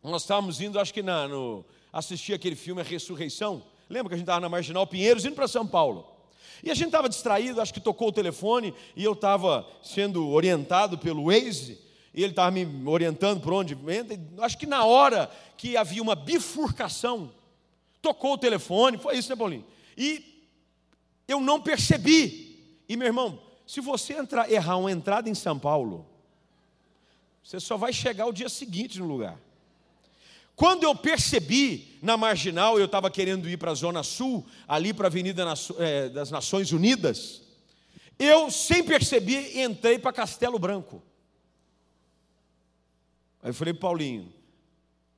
nós 0.02 0.22
estávamos 0.22 0.62
indo, 0.62 0.80
acho 0.80 0.94
que 0.94 1.02
na, 1.02 1.28
no, 1.28 1.62
assistir 1.92 2.32
aquele 2.32 2.56
filme 2.56 2.80
A 2.80 2.84
Ressurreição. 2.84 3.62
Lembra 3.86 4.08
que 4.08 4.14
a 4.14 4.16
gente 4.16 4.24
estava 4.24 4.40
na 4.40 4.48
Marginal 4.48 4.86
Pinheiros 4.86 5.26
indo 5.26 5.34
para 5.34 5.46
São 5.46 5.66
Paulo? 5.66 6.15
E 6.62 6.70
a 6.70 6.74
gente 6.74 6.86
estava 6.86 7.08
distraído, 7.08 7.60
acho 7.60 7.74
que 7.74 7.80
tocou 7.80 8.08
o 8.08 8.12
telefone 8.12 8.74
e 8.94 9.04
eu 9.04 9.12
estava 9.12 9.66
sendo 9.82 10.28
orientado 10.28 10.98
pelo 10.98 11.26
Waze, 11.26 11.78
e 12.14 12.22
ele 12.22 12.32
estava 12.32 12.50
me 12.50 12.66
orientando 12.88 13.40
por 13.40 13.52
onde 13.52 13.74
entra. 13.88 14.18
Acho 14.38 14.56
que 14.56 14.66
na 14.66 14.84
hora 14.84 15.30
que 15.56 15.76
havia 15.76 16.02
uma 16.02 16.14
bifurcação, 16.14 17.30
tocou 18.00 18.32
o 18.34 18.38
telefone, 18.38 18.96
foi 18.96 19.18
isso, 19.18 19.28
né, 19.28 19.36
Paulinho? 19.36 19.64
E 19.96 20.24
eu 21.28 21.40
não 21.40 21.60
percebi. 21.60 22.82
E 22.88 22.96
meu 22.96 23.06
irmão, 23.06 23.38
se 23.66 23.80
você 23.80 24.14
entrar, 24.14 24.50
errar 24.50 24.76
uma 24.76 24.90
entrada 24.90 25.28
em 25.28 25.34
São 25.34 25.58
Paulo, 25.58 26.06
você 27.42 27.60
só 27.60 27.76
vai 27.76 27.92
chegar 27.92 28.26
o 28.26 28.32
dia 28.32 28.48
seguinte 28.48 28.98
no 28.98 29.06
lugar. 29.06 29.38
Quando 30.56 30.84
eu 30.84 30.94
percebi 30.94 31.98
na 32.00 32.16
marginal, 32.16 32.78
eu 32.78 32.86
estava 32.86 33.10
querendo 33.10 33.46
ir 33.46 33.58
para 33.58 33.72
a 33.72 33.74
Zona 33.74 34.02
Sul, 34.02 34.46
ali 34.66 34.94
para 34.94 35.06
a 35.06 35.08
Avenida 35.08 35.44
é, 35.78 36.08
das 36.08 36.30
Nações 36.30 36.72
Unidas, 36.72 37.42
eu, 38.18 38.50
sem 38.50 38.82
perceber, 38.82 39.62
entrei 39.62 39.98
para 39.98 40.14
Castelo 40.14 40.58
Branco. 40.58 41.02
Aí 43.42 43.50
eu 43.50 43.54
falei, 43.54 43.74
Paulinho, 43.74 44.32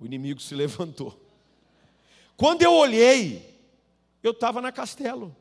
o 0.00 0.04
inimigo 0.04 0.40
se 0.40 0.52
levantou. 0.57 1.16
Quando 2.37 2.62
eu 2.62 2.73
olhei, 2.73 3.57
eu 4.25 4.33
estava 4.33 4.61
na 4.61 4.73
Castelo. 4.73 5.35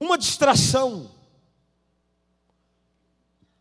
Uma 0.00 0.18
distração, 0.18 1.08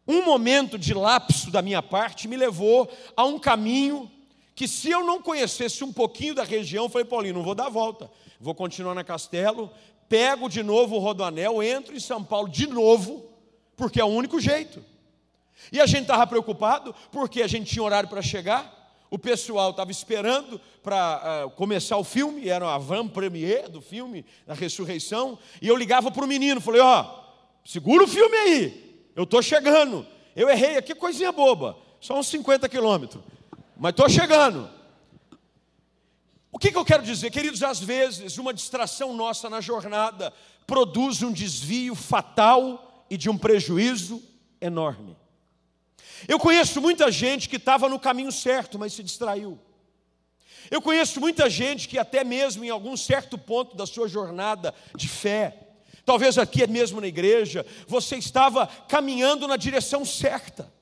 um 0.08 0.24
momento 0.26 0.80
de 0.80 0.96
lapso 0.96 1.52
da 1.52 1.62
minha 1.62 1.84
parte 1.84 2.28
me 2.28 2.36
levou 2.36 2.92
a 3.16 3.24
um 3.24 3.38
caminho 3.38 4.12
que 4.56 4.68
se 4.70 4.90
eu 4.90 5.04
não 5.04 5.22
conhecesse 5.22 5.84
um 5.84 5.92
pouquinho 5.92 6.34
da 6.34 6.44
região, 6.44 6.88
falei, 6.88 7.06
Paulinho, 7.06 7.36
não 7.36 7.44
vou 7.44 7.54
dar 7.54 7.66
a 7.66 7.70
volta, 7.70 8.10
vou 8.40 8.56
continuar 8.56 8.96
na 8.96 9.04
Castelo, 9.04 9.70
pego 10.08 10.48
de 10.48 10.64
novo 10.64 10.96
o 10.96 11.00
Rodoanel, 11.00 11.62
entro 11.62 11.94
em 11.94 12.00
São 12.00 12.24
Paulo 12.24 12.48
de 12.48 12.66
novo, 12.66 13.30
porque 13.76 14.00
é 14.00 14.04
o 14.04 14.08
único 14.08 14.40
jeito. 14.40 14.82
E 15.72 15.82
a 15.82 15.86
gente 15.86 16.04
estava 16.04 16.26
preocupado, 16.26 16.96
porque 17.12 17.42
a 17.42 17.48
gente 17.48 17.70
tinha 17.70 17.84
horário 17.84 18.08
para 18.08 18.22
chegar, 18.22 18.74
o 19.12 19.20
pessoal 19.20 19.72
estava 19.72 19.92
esperando 19.92 20.60
para 20.82 21.46
uh, 21.46 21.50
começar 21.52 21.98
o 21.98 22.04
filme, 22.04 22.48
era 22.48 22.74
a 22.74 22.78
van 22.78 23.08
premiere 23.08 23.70
do 23.70 23.82
filme, 23.82 24.26
da 24.48 24.54
ressurreição, 24.54 25.38
e 25.62 25.68
eu 25.68 25.76
ligava 25.76 26.10
para 26.12 26.24
o 26.24 26.28
menino, 26.28 26.62
falei, 26.62 26.82
ó, 26.82 27.02
oh, 27.02 27.68
segura 27.68 28.06
o 28.06 28.08
filme 28.08 28.36
aí, 28.38 29.06
eu 29.16 29.24
estou 29.24 29.42
chegando. 29.42 30.06
Eu 30.34 30.50
errei 30.50 30.78
aqui, 30.78 30.96
coisinha 30.96 31.32
boba, 31.32 31.78
só 32.00 32.18
uns 32.18 32.28
50 32.28 32.70
quilômetros 32.70 33.22
mas 33.78 33.92
estou 33.92 34.10
chegando. 34.10 34.70
O 36.52 36.58
que, 36.58 36.72
que 36.72 36.78
eu 36.78 36.86
quero 36.86 37.04
dizer, 37.04 37.32
queridos? 37.32 37.62
Às 37.62 37.80
vezes, 37.80 38.38
uma 38.38 38.54
distração 38.54 39.14
nossa 39.14 39.50
na 39.50 39.60
jornada 39.60 40.32
produz 40.66 41.22
um 41.22 41.32
desvio 41.32 41.94
fatal 41.96 43.06
e 43.10 43.18
de 43.18 43.30
um 43.30 43.38
prejuízo 43.38 44.24
enorme. 44.62 45.18
Eu 46.28 46.40
conheço 46.40 46.82
muita 46.82 47.12
gente 47.12 47.50
que 47.50 47.58
estava 47.58 47.90
no 47.90 48.00
caminho 48.00 48.32
certo, 48.32 48.80
mas 48.80 48.94
se 48.94 49.04
distraiu. 49.04 49.60
Eu 50.72 50.82
conheço 50.82 51.20
muita 51.20 51.50
gente 51.50 51.88
que, 51.88 52.00
até 52.00 52.24
mesmo 52.24 52.64
em 52.64 52.70
algum 52.70 52.96
certo 52.98 53.38
ponto 53.38 53.76
da 53.76 53.86
sua 53.86 54.08
jornada 54.08 54.74
de 54.96 55.08
fé, 55.08 55.60
talvez 56.06 56.38
aqui 56.38 56.66
mesmo 56.68 57.02
na 57.02 57.08
igreja, 57.08 57.66
você 57.88 58.16
estava 58.16 58.66
caminhando 58.88 59.48
na 59.48 59.58
direção 59.58 60.06
certa. 60.06 60.74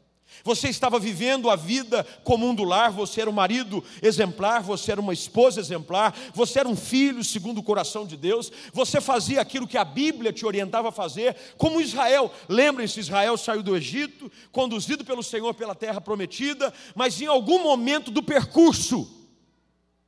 Você 0.44 0.68
estava 0.68 1.00
vivendo 1.00 1.50
a 1.50 1.56
vida 1.56 2.04
comum 2.24 2.54
do 2.54 2.66
lar, 2.66 2.92
você 2.92 3.22
era 3.22 3.30
um 3.30 3.34
marido 3.34 3.82
exemplar, 4.02 4.62
você 4.62 4.92
era 4.92 5.00
uma 5.00 5.14
esposa 5.14 5.58
exemplar, 5.58 6.14
você 6.34 6.60
era 6.60 6.68
um 6.68 6.76
filho 6.76 7.24
segundo 7.24 7.60
o 7.60 7.64
coração 7.64 8.06
de 8.06 8.18
Deus, 8.18 8.52
você 8.74 9.00
fazia 9.00 9.40
aquilo 9.40 9.66
que 9.66 9.78
a 9.78 9.86
Bíblia 9.86 10.34
te 10.34 10.46
orientava 10.46 10.90
a 10.90 10.92
fazer, 10.92 11.36
como 11.58 11.80
Israel. 11.80 12.30
Lembrem-se, 12.50 13.00
Israel 13.00 13.38
saiu 13.38 13.64
do 13.64 13.74
Egito, 13.74 14.30
conduzido 14.52 15.06
pelo 15.06 15.24
Senhor 15.24 15.54
pela 15.54 15.74
terra 15.74 16.02
prometida, 16.02 16.74
mas 16.94 17.22
em 17.22 17.28
algum 17.28 17.64
momento 17.64 18.12
do 18.12 18.22
percurso, 18.22 19.10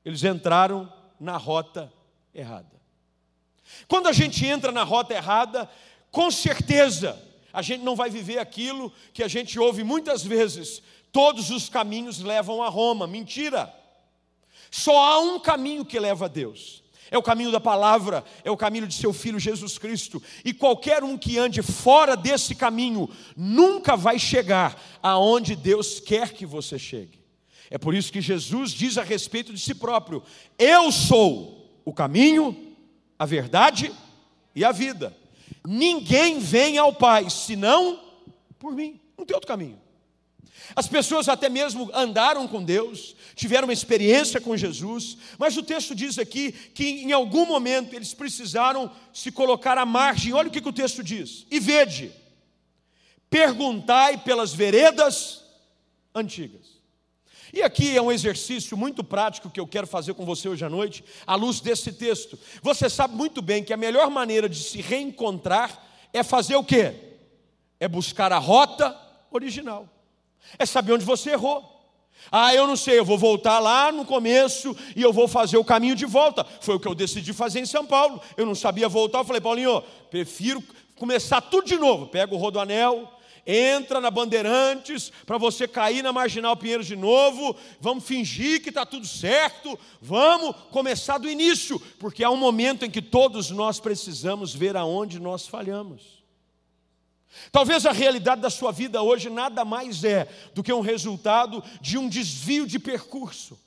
eles 0.04 0.22
entraram 0.26 0.92
na 1.18 1.38
rota 1.38 1.92
errada. 2.34 2.76
Quando 3.88 4.08
a 4.08 4.12
gente 4.12 4.46
entra 4.46 4.70
na 4.70 4.84
rota 4.84 5.14
errada, 5.14 5.70
com 6.12 6.30
certeza, 6.30 7.25
a 7.56 7.62
gente 7.62 7.84
não 7.84 7.96
vai 7.96 8.10
viver 8.10 8.38
aquilo 8.38 8.92
que 9.14 9.24
a 9.24 9.28
gente 9.28 9.58
ouve 9.58 9.84
muitas 9.84 10.24
vezes: 10.24 10.82
todos 11.12 11.50
os 11.50 11.70
caminhos 11.70 12.20
levam 12.20 12.62
a 12.62 12.68
Roma. 12.68 13.08
Mentira! 13.08 13.74
Só 14.70 14.98
há 14.98 15.20
um 15.20 15.40
caminho 15.40 15.86
que 15.86 15.98
leva 15.98 16.26
a 16.26 16.28
Deus. 16.28 16.84
É 17.10 17.18
o 17.18 17.24
caminho 17.24 17.52
da 17.52 17.62
palavra, 17.62 18.26
é 18.44 18.52
o 18.52 18.58
caminho 18.58 18.88
de 18.88 18.94
seu 18.94 19.14
filho 19.14 19.40
Jesus 19.40 19.78
Cristo. 19.78 20.22
E 20.44 20.54
qualquer 20.54 21.04
um 21.04 21.18
que 21.18 21.38
ande 21.38 21.62
fora 21.62 22.18
desse 22.18 22.54
caminho 22.56 23.10
nunca 23.38 23.96
vai 23.96 24.20
chegar 24.20 24.78
aonde 25.02 25.56
Deus 25.56 26.00
quer 26.02 26.34
que 26.34 26.46
você 26.46 26.78
chegue. 26.78 27.24
É 27.70 27.78
por 27.78 27.96
isso 27.96 28.12
que 28.12 28.20
Jesus 28.20 28.72
diz 28.72 28.98
a 28.98 29.04
respeito 29.04 29.54
de 29.54 29.60
si 29.60 29.74
próprio: 29.74 30.22
Eu 30.60 30.92
sou 30.92 31.80
o 31.86 31.94
caminho, 31.94 32.76
a 33.18 33.26
verdade 33.26 33.94
e 34.54 34.66
a 34.66 34.74
vida. 34.74 35.16
Ninguém 35.68 36.40
vem 36.40 36.78
ao 36.78 36.94
Pai 36.94 37.30
senão 37.30 38.00
por 38.60 38.74
mim. 38.74 39.00
Não 39.18 39.26
tem 39.26 39.36
outro 39.36 39.48
caminho. 39.48 39.80
As 40.76 40.88
pessoas 40.88 41.30
até 41.30 41.48
mesmo 41.48 41.90
andaram 41.94 42.48
com 42.48 42.64
Deus, 42.64 43.16
tiveram 43.36 43.68
uma 43.68 43.74
experiência 43.74 44.42
com 44.42 44.58
Jesus, 44.58 45.18
mas 45.38 45.56
o 45.58 45.64
texto 45.64 45.94
diz 45.94 46.18
aqui 46.18 46.52
que 46.52 46.84
em 46.84 47.12
algum 47.12 47.46
momento 47.46 47.94
eles 47.94 48.14
precisaram 48.14 48.92
se 49.14 49.32
colocar 49.32 49.78
à 49.78 49.86
margem. 49.86 50.34
Olha 50.34 50.48
o 50.48 50.52
que, 50.52 50.62
que 50.62 50.70
o 50.70 50.74
texto 50.74 51.04
diz: 51.04 51.46
e 51.52 51.60
vede, 51.60 52.12
perguntai 53.30 54.18
pelas 54.18 54.54
veredas 54.54 55.44
antigas. 56.14 56.75
E 57.56 57.64
aqui 57.64 57.96
é 57.96 58.02
um 58.02 58.12
exercício 58.12 58.76
muito 58.76 59.02
prático 59.02 59.50
que 59.50 59.62
eu 59.62 59.66
quero 59.66 59.88
fazer 59.88 60.14
com 60.14 60.26
você 60.26 60.50
hoje 60.50 60.66
à 60.66 60.70
noite, 60.70 61.06
à 61.26 61.36
luz 61.36 61.62
desse 61.62 61.90
texto. 61.94 62.38
Você 62.62 62.90
sabe 62.90 63.16
muito 63.16 63.42
bem 63.42 63.64
que 63.64 63.72
a 63.72 63.78
melhor 63.78 64.10
maneira 64.10 64.50
de 64.50 64.62
se 64.62 64.82
reencontrar 64.82 65.82
é 66.12 66.22
fazer 66.22 66.58
o 66.58 66.64
quê? 66.66 66.94
É 67.80 67.88
buscar 67.88 68.34
a 68.34 68.38
rota 68.38 68.94
original. 69.32 69.88
É 70.60 70.66
saber 70.66 70.92
onde 70.92 71.06
você 71.06 71.32
errou. 71.32 71.64
Ah, 72.30 72.54
eu 72.54 72.68
não 72.68 72.76
sei, 72.76 73.00
eu 73.00 73.06
vou 73.06 73.18
voltar 73.18 73.60
lá 73.60 73.90
no 73.90 74.04
começo 74.04 74.76
e 74.94 75.02
eu 75.02 75.14
vou 75.14 75.26
fazer 75.26 75.56
o 75.56 75.64
caminho 75.64 75.96
de 75.96 76.06
volta. 76.06 76.46
Foi 76.60 76.76
o 76.76 76.80
que 76.80 76.90
eu 76.90 76.94
decidi 76.94 77.32
fazer 77.32 77.62
em 77.62 77.66
São 77.66 77.86
Paulo. 77.86 78.22
Eu 78.36 78.46
não 78.46 78.54
sabia 78.54 78.90
voltar, 78.90 79.20
eu 79.20 79.26
falei, 79.26 79.40
Paulinho, 79.40 79.82
prefiro 80.12 80.62
começar 80.98 81.40
tudo 81.40 81.68
de 81.68 81.78
novo. 81.78 82.08
Pega 82.08 82.36
o 82.36 82.38
rodoanel, 82.38 83.15
entra 83.46 84.02
na 84.02 84.10
Bandeirantes 84.10 85.12
para 85.26 85.38
você 85.38 85.68
cair 85.68 86.02
na 86.02 86.12
Marginal 86.12 86.58
Pinheiros 86.58 86.88
de 86.88 86.96
novo, 86.96 87.56
vamos 87.80 88.04
fingir 88.04 88.62
que 88.62 88.70
está 88.70 88.86
tudo 88.86 89.06
certo, 89.06 89.78
vamos 90.02 90.56
começar 90.72 91.18
do 91.18 91.30
início, 91.30 91.80
porque 92.00 92.24
há 92.24 92.30
um 92.30 92.38
momento 92.38 92.86
em 92.86 92.90
que 92.90 93.02
todos 93.02 93.52
nós 93.52 93.80
precisamos 93.80 94.54
ver 94.54 94.76
aonde 94.76 95.20
nós 95.20 95.48
falhamos. 95.48 96.24
Talvez 97.52 97.86
a 97.86 97.92
realidade 97.92 98.42
da 98.42 98.50
sua 98.50 98.72
vida 98.72 99.02
hoje 99.02 99.30
nada 99.30 99.66
mais 99.66 100.04
é 100.04 100.28
do 100.54 100.64
que 100.64 100.74
um 100.74 100.82
resultado 100.82 101.64
de 101.82 101.98
um 101.98 102.08
desvio 102.08 102.66
de 102.66 102.80
percurso. 102.80 103.60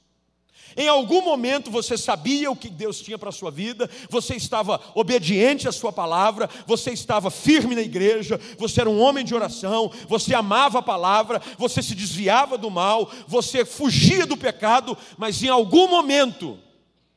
Em 0.79 0.87
algum 0.87 1.21
momento 1.23 1.73
você 1.73 1.99
sabia 1.99 2.49
o 2.49 2.55
que 2.55 2.71
Deus 2.71 3.01
tinha 3.01 3.19
para 3.19 3.31
a 3.31 3.33
sua 3.33 3.51
vida, 3.51 3.91
você 4.09 4.37
estava 4.37 4.81
obediente 4.95 5.67
à 5.67 5.73
sua 5.73 5.93
palavra, 5.93 6.49
você 6.69 6.93
estava 6.93 7.33
firme 7.33 7.75
na 7.75 7.81
igreja, 7.81 8.41
você 8.57 8.83
era 8.83 8.89
um 8.89 9.01
homem 9.01 9.25
de 9.25 9.35
oração, 9.35 9.91
você 10.07 10.37
amava 10.37 10.79
a 10.79 10.83
palavra, 10.83 11.43
você 11.59 11.83
se 11.83 11.97
desviava 11.97 12.57
do 12.57 12.71
mal, 12.71 13.11
você 13.27 13.65
fugia 13.65 14.25
do 14.25 14.37
pecado, 14.37 14.97
mas 15.17 15.43
em 15.43 15.49
algum 15.49 15.89
momento 15.89 16.57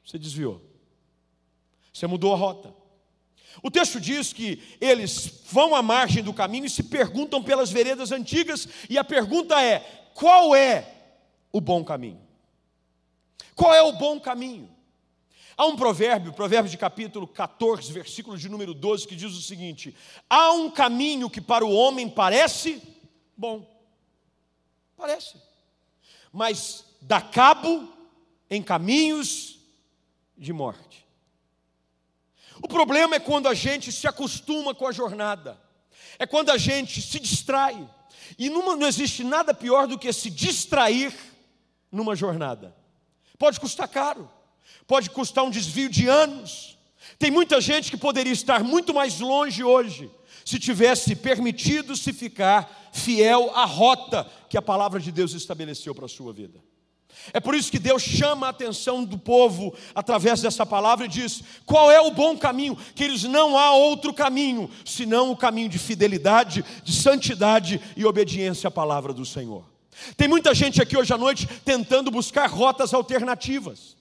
você 0.03 0.17
desviou. 0.17 0.59
Você 1.93 2.07
mudou 2.07 2.33
a 2.33 2.37
rota. 2.37 2.73
O 3.61 3.69
texto 3.69 4.01
diz 4.01 4.33
que 4.33 4.59
eles 4.81 5.43
vão 5.51 5.75
à 5.75 5.83
margem 5.83 6.23
do 6.23 6.33
caminho 6.33 6.65
e 6.65 6.69
se 6.69 6.81
perguntam 6.81 7.43
pelas 7.43 7.69
veredas 7.69 8.11
antigas, 8.11 8.67
e 8.89 8.97
a 8.97 9.03
pergunta 9.03 9.61
é: 9.61 10.09
qual 10.15 10.55
é 10.55 10.95
o 11.51 11.61
bom 11.61 11.83
caminho? 11.83 12.20
Qual 13.61 13.75
é 13.75 13.83
o 13.83 13.91
bom 13.91 14.19
caminho? 14.19 14.75
Há 15.55 15.67
um 15.67 15.75
provérbio, 15.75 16.33
provérbio 16.33 16.71
de 16.71 16.79
capítulo 16.79 17.27
14, 17.27 17.93
versículo 17.93 18.35
de 18.35 18.49
número 18.49 18.73
12, 18.73 19.07
que 19.07 19.15
diz 19.15 19.31
o 19.33 19.41
seguinte: 19.43 19.95
Há 20.27 20.51
um 20.53 20.71
caminho 20.71 21.29
que 21.29 21.39
para 21.39 21.63
o 21.63 21.71
homem 21.71 22.09
parece 22.09 22.81
bom. 23.37 23.63
Parece. 24.97 25.35
Mas 26.33 26.85
dá 27.01 27.21
cabo 27.21 27.87
em 28.49 28.63
caminhos 28.63 29.59
de 30.35 30.51
morte. 30.51 31.05
O 32.63 32.67
problema 32.67 33.17
é 33.17 33.19
quando 33.19 33.47
a 33.47 33.53
gente 33.53 33.91
se 33.91 34.07
acostuma 34.07 34.73
com 34.73 34.87
a 34.87 34.91
jornada, 34.91 35.61
é 36.17 36.25
quando 36.25 36.49
a 36.49 36.57
gente 36.57 36.99
se 36.99 37.19
distrai. 37.19 37.87
E 38.39 38.49
numa, 38.49 38.75
não 38.75 38.87
existe 38.87 39.23
nada 39.23 39.53
pior 39.53 39.85
do 39.85 39.99
que 39.99 40.11
se 40.11 40.31
distrair 40.31 41.15
numa 41.91 42.15
jornada. 42.15 42.80
Pode 43.41 43.59
custar 43.59 43.87
caro, 43.87 44.29
pode 44.85 45.09
custar 45.09 45.43
um 45.43 45.49
desvio 45.49 45.89
de 45.89 46.07
anos. 46.07 46.77
Tem 47.17 47.31
muita 47.31 47.59
gente 47.59 47.89
que 47.89 47.97
poderia 47.97 48.31
estar 48.31 48.63
muito 48.63 48.93
mais 48.93 49.19
longe 49.19 49.63
hoje 49.63 50.11
se 50.45 50.59
tivesse 50.59 51.15
permitido 51.15 51.97
se 51.97 52.13
ficar 52.13 52.91
fiel 52.93 53.49
à 53.55 53.65
rota 53.65 54.29
que 54.47 54.59
a 54.59 54.61
palavra 54.61 54.99
de 54.99 55.11
Deus 55.11 55.33
estabeleceu 55.33 55.95
para 55.95 56.05
a 56.05 56.07
sua 56.07 56.31
vida. 56.31 56.63
É 57.33 57.39
por 57.39 57.55
isso 57.55 57.71
que 57.71 57.79
Deus 57.79 58.03
chama 58.03 58.45
a 58.45 58.51
atenção 58.51 59.03
do 59.03 59.17
povo 59.17 59.75
através 59.95 60.39
dessa 60.39 60.63
palavra 60.63 61.07
e 61.07 61.09
diz: 61.09 61.41
qual 61.65 61.89
é 61.89 61.99
o 61.99 62.11
bom 62.11 62.37
caminho? 62.37 62.77
Que 62.93 63.03
eles 63.03 63.23
não 63.23 63.57
há 63.57 63.73
outro 63.73 64.13
caminho 64.13 64.69
senão 64.85 65.31
o 65.31 65.35
caminho 65.35 65.67
de 65.67 65.79
fidelidade, 65.79 66.63
de 66.83 66.93
santidade 66.93 67.81
e 67.97 68.05
obediência 68.05 68.67
à 68.67 68.71
palavra 68.71 69.11
do 69.11 69.25
Senhor. 69.25 69.70
Tem 70.15 70.27
muita 70.27 70.53
gente 70.53 70.81
aqui 70.81 70.97
hoje 70.97 71.13
à 71.13 71.17
noite 71.17 71.47
tentando 71.65 72.09
buscar 72.11 72.47
rotas 72.49 72.93
alternativas. 72.93 73.97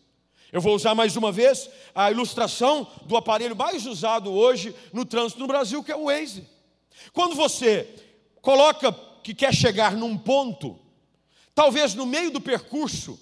Eu 0.52 0.60
vou 0.60 0.74
usar 0.74 0.94
mais 0.94 1.16
uma 1.16 1.30
vez 1.30 1.70
a 1.94 2.10
ilustração 2.10 2.86
do 3.06 3.16
aparelho 3.16 3.54
mais 3.54 3.86
usado 3.86 4.32
hoje 4.32 4.74
no 4.92 5.04
trânsito 5.04 5.40
no 5.40 5.46
Brasil, 5.46 5.82
que 5.82 5.92
é 5.92 5.96
o 5.96 6.06
Waze. 6.06 6.46
Quando 7.12 7.34
você 7.34 7.88
coloca 8.42 8.92
que 9.22 9.34
quer 9.34 9.54
chegar 9.54 9.92
num 9.96 10.18
ponto, 10.18 10.78
talvez 11.54 11.94
no 11.94 12.04
meio 12.04 12.30
do 12.30 12.40
percurso, 12.40 13.18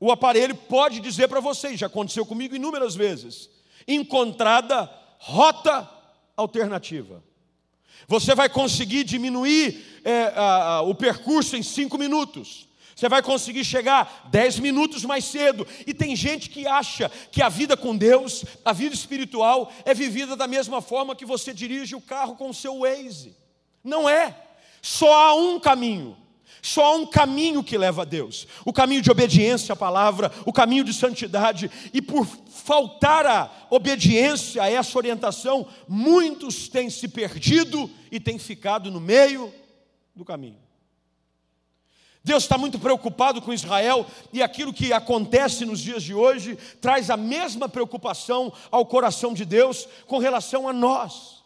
o 0.00 0.12
aparelho 0.12 0.54
pode 0.54 1.00
dizer 1.00 1.28
para 1.28 1.40
você, 1.40 1.76
já 1.76 1.86
aconteceu 1.86 2.24
comigo 2.26 2.54
inúmeras 2.54 2.94
vezes, 2.94 3.48
encontrada 3.86 4.90
rota 5.18 5.88
alternativa. 6.36 7.22
Você 8.06 8.34
vai 8.34 8.48
conseguir 8.48 9.04
diminuir 9.04 10.00
é, 10.04 10.32
a, 10.34 10.64
a, 10.74 10.82
o 10.82 10.94
percurso 10.94 11.56
em 11.56 11.62
cinco 11.62 11.98
minutos. 11.98 12.68
Você 12.94 13.08
vai 13.08 13.22
conseguir 13.22 13.64
chegar 13.64 14.28
dez 14.30 14.58
minutos 14.58 15.04
mais 15.04 15.24
cedo. 15.24 15.66
E 15.86 15.94
tem 15.94 16.16
gente 16.16 16.50
que 16.50 16.66
acha 16.66 17.08
que 17.30 17.40
a 17.40 17.48
vida 17.48 17.76
com 17.76 17.96
Deus, 17.96 18.44
a 18.64 18.72
vida 18.72 18.94
espiritual, 18.94 19.72
é 19.84 19.94
vivida 19.94 20.34
da 20.34 20.48
mesma 20.48 20.80
forma 20.82 21.14
que 21.14 21.24
você 21.24 21.54
dirige 21.54 21.94
o 21.94 22.00
carro 22.00 22.34
com 22.34 22.50
o 22.50 22.54
seu 22.54 22.80
Waze. 22.80 23.36
Não 23.84 24.08
é. 24.08 24.36
Só 24.82 25.12
há 25.12 25.34
um 25.34 25.60
caminho. 25.60 26.16
Só 26.68 26.84
há 26.84 26.96
um 26.96 27.06
caminho 27.06 27.64
que 27.64 27.78
leva 27.78 28.02
a 28.02 28.04
Deus: 28.04 28.46
o 28.62 28.74
caminho 28.74 29.00
de 29.00 29.10
obediência 29.10 29.72
à 29.72 29.76
palavra, 29.76 30.30
o 30.44 30.52
caminho 30.52 30.84
de 30.84 30.92
santidade, 30.92 31.70
e 31.94 32.02
por 32.02 32.26
faltar 32.26 33.24
a 33.24 33.50
obediência 33.70 34.62
a 34.62 34.70
essa 34.70 34.98
orientação, 34.98 35.66
muitos 35.88 36.68
têm 36.68 36.90
se 36.90 37.08
perdido 37.08 37.90
e 38.12 38.20
têm 38.20 38.38
ficado 38.38 38.90
no 38.90 39.00
meio 39.00 39.50
do 40.14 40.26
caminho. 40.26 40.58
Deus 42.22 42.42
está 42.42 42.58
muito 42.58 42.78
preocupado 42.78 43.40
com 43.40 43.50
Israel 43.50 44.04
e 44.30 44.42
aquilo 44.42 44.70
que 44.70 44.92
acontece 44.92 45.64
nos 45.64 45.80
dias 45.80 46.02
de 46.02 46.12
hoje 46.12 46.58
traz 46.82 47.08
a 47.08 47.16
mesma 47.16 47.66
preocupação 47.66 48.52
ao 48.70 48.84
coração 48.84 49.32
de 49.32 49.46
Deus 49.46 49.88
com 50.06 50.18
relação 50.18 50.68
a 50.68 50.72
nós. 50.74 51.37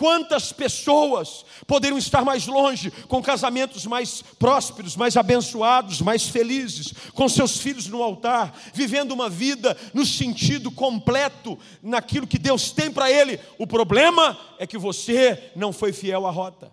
Quantas 0.00 0.50
pessoas 0.50 1.44
poderiam 1.66 1.98
estar 1.98 2.24
mais 2.24 2.46
longe, 2.46 2.90
com 3.06 3.22
casamentos 3.22 3.84
mais 3.84 4.22
prósperos, 4.38 4.96
mais 4.96 5.14
abençoados, 5.14 6.00
mais 6.00 6.26
felizes, 6.26 6.94
com 7.12 7.28
seus 7.28 7.58
filhos 7.58 7.86
no 7.86 8.02
altar, 8.02 8.58
vivendo 8.72 9.12
uma 9.12 9.28
vida 9.28 9.76
no 9.92 10.06
sentido 10.06 10.70
completo, 10.70 11.58
naquilo 11.82 12.26
que 12.26 12.38
Deus 12.38 12.72
tem 12.72 12.90
para 12.90 13.12
ele. 13.12 13.38
O 13.58 13.66
problema 13.66 14.40
é 14.58 14.66
que 14.66 14.78
você 14.78 15.50
não 15.54 15.70
foi 15.70 15.92
fiel 15.92 16.26
à 16.26 16.30
rota, 16.30 16.72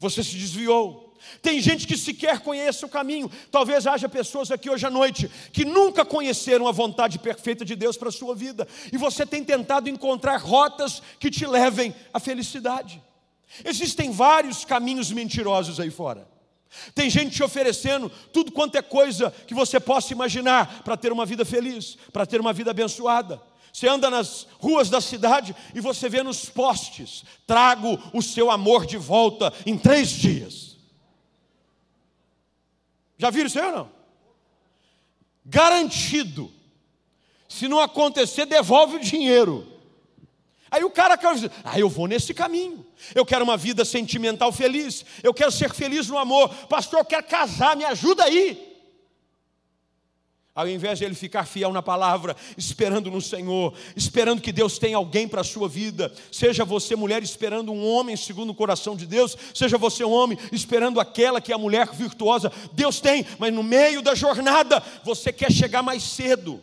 você 0.00 0.24
se 0.24 0.34
desviou. 0.34 1.05
Tem 1.42 1.60
gente 1.60 1.86
que 1.86 1.96
sequer 1.96 2.40
conhece 2.40 2.84
o 2.84 2.88
caminho. 2.88 3.30
Talvez 3.50 3.86
haja 3.86 4.08
pessoas 4.08 4.50
aqui 4.50 4.70
hoje 4.70 4.86
à 4.86 4.90
noite 4.90 5.30
que 5.52 5.64
nunca 5.64 6.04
conheceram 6.04 6.66
a 6.66 6.72
vontade 6.72 7.18
perfeita 7.18 7.64
de 7.64 7.76
Deus 7.76 7.96
para 7.96 8.08
a 8.08 8.12
sua 8.12 8.34
vida. 8.34 8.66
E 8.92 8.96
você 8.96 9.24
tem 9.24 9.44
tentado 9.44 9.88
encontrar 9.88 10.38
rotas 10.38 11.02
que 11.18 11.30
te 11.30 11.46
levem 11.46 11.94
à 12.12 12.20
felicidade. 12.20 13.02
Existem 13.64 14.10
vários 14.10 14.64
caminhos 14.64 15.10
mentirosos 15.10 15.78
aí 15.80 15.90
fora. 15.90 16.26
Tem 16.94 17.08
gente 17.08 17.36
te 17.36 17.42
oferecendo 17.42 18.10
tudo 18.32 18.52
quanto 18.52 18.76
é 18.76 18.82
coisa 18.82 19.32
que 19.46 19.54
você 19.54 19.78
possa 19.80 20.12
imaginar 20.12 20.82
para 20.82 20.96
ter 20.96 21.12
uma 21.12 21.24
vida 21.24 21.44
feliz, 21.44 21.96
para 22.12 22.26
ter 22.26 22.40
uma 22.40 22.52
vida 22.52 22.70
abençoada. 22.70 23.40
Você 23.72 23.88
anda 23.88 24.08
nas 24.08 24.46
ruas 24.58 24.88
da 24.88 25.00
cidade 25.00 25.54
e 25.74 25.80
você 25.80 26.08
vê 26.08 26.22
nos 26.22 26.46
postes: 26.46 27.24
trago 27.46 27.98
o 28.12 28.22
seu 28.22 28.50
amor 28.50 28.86
de 28.86 28.96
volta 28.96 29.52
em 29.64 29.76
três 29.76 30.10
dias. 30.10 30.75
Já 33.18 33.30
viram 33.30 33.46
isso 33.46 33.58
aí 33.58 33.66
ou 33.66 33.72
não? 33.72 33.90
Garantido. 35.44 36.52
Se 37.48 37.68
não 37.68 37.80
acontecer, 37.80 38.46
devolve 38.46 38.96
o 38.96 39.00
dinheiro. 39.00 39.66
Aí 40.70 40.82
o 40.84 40.90
cara 40.90 41.16
quer 41.16 41.32
dizer, 41.34 41.50
ah, 41.64 41.78
eu 41.78 41.88
vou 41.88 42.06
nesse 42.06 42.34
caminho. 42.34 42.84
Eu 43.14 43.24
quero 43.24 43.44
uma 43.44 43.56
vida 43.56 43.84
sentimental 43.84 44.52
feliz. 44.52 45.04
Eu 45.22 45.32
quero 45.32 45.52
ser 45.52 45.72
feliz 45.72 46.08
no 46.08 46.18
amor. 46.18 46.48
Pastor, 46.66 47.00
eu 47.00 47.04
quero 47.04 47.26
casar, 47.26 47.76
me 47.76 47.84
ajuda 47.84 48.24
aí. 48.24 48.75
Ao 50.56 50.66
invés 50.66 50.98
de 50.98 51.04
ele 51.04 51.14
ficar 51.14 51.44
fiel 51.44 51.70
na 51.70 51.82
palavra, 51.82 52.34
esperando 52.56 53.10
no 53.10 53.20
Senhor, 53.20 53.74
esperando 53.94 54.40
que 54.40 54.50
Deus 54.50 54.78
tenha 54.78 54.96
alguém 54.96 55.28
para 55.28 55.42
a 55.42 55.44
sua 55.44 55.68
vida, 55.68 56.10
seja 56.32 56.64
você 56.64 56.96
mulher 56.96 57.22
esperando 57.22 57.70
um 57.70 57.86
homem 57.86 58.16
segundo 58.16 58.50
o 58.50 58.54
coração 58.54 58.96
de 58.96 59.04
Deus, 59.04 59.36
seja 59.54 59.76
você 59.76 60.02
um 60.02 60.10
homem 60.10 60.38
esperando 60.50 60.98
aquela 60.98 61.42
que 61.42 61.52
é 61.52 61.54
a 61.54 61.58
mulher 61.58 61.92
virtuosa, 61.92 62.50
Deus 62.72 63.00
tem, 63.00 63.26
mas 63.38 63.52
no 63.52 63.62
meio 63.62 64.00
da 64.00 64.14
jornada 64.14 64.82
você 65.04 65.30
quer 65.30 65.52
chegar 65.52 65.82
mais 65.82 66.02
cedo. 66.02 66.62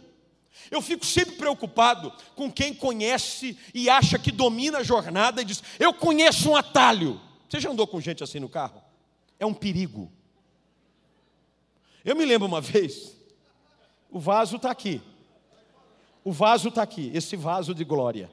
Eu 0.71 0.81
fico 0.81 1.05
sempre 1.05 1.35
preocupado 1.35 2.11
com 2.35 2.51
quem 2.51 2.73
conhece 2.73 3.55
e 3.75 3.91
acha 3.91 4.17
que 4.17 4.31
domina 4.31 4.79
a 4.79 4.83
jornada 4.83 5.39
e 5.39 5.45
diz: 5.45 5.61
Eu 5.79 5.93
conheço 5.93 6.49
um 6.49 6.55
atalho. 6.55 7.21
Você 7.47 7.59
já 7.59 7.69
andou 7.69 7.85
com 7.85 8.01
gente 8.01 8.23
assim 8.23 8.39
no 8.39 8.49
carro? 8.49 8.81
É 9.39 9.45
um 9.45 9.53
perigo. 9.53 10.11
Eu 12.03 12.15
me 12.15 12.25
lembro 12.25 12.47
uma 12.47 12.59
vez, 12.59 13.15
o 14.13 14.19
vaso 14.19 14.57
está 14.57 14.69
aqui. 14.69 15.01
O 16.23 16.31
vaso 16.31 16.69
está 16.69 16.83
aqui, 16.83 17.11
esse 17.13 17.35
vaso 17.35 17.73
de 17.73 17.83
glória. 17.83 18.29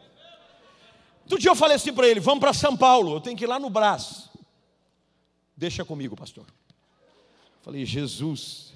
Outro 1.23 1.38
dia 1.38 1.51
eu 1.51 1.57
falei 1.57 1.77
assim 1.77 1.93
para 1.93 2.07
ele: 2.07 2.21
vamos 2.21 2.40
para 2.40 2.53
São 2.53 2.77
Paulo, 2.77 3.14
eu 3.14 3.21
tenho 3.21 3.37
que 3.37 3.45
ir 3.45 3.47
lá 3.47 3.59
no 3.59 3.71
Brás. 3.71 4.29
Deixa 5.57 5.85
comigo, 5.85 6.14
pastor. 6.14 6.45
Falei, 7.62 7.85
Jesus, 7.85 8.75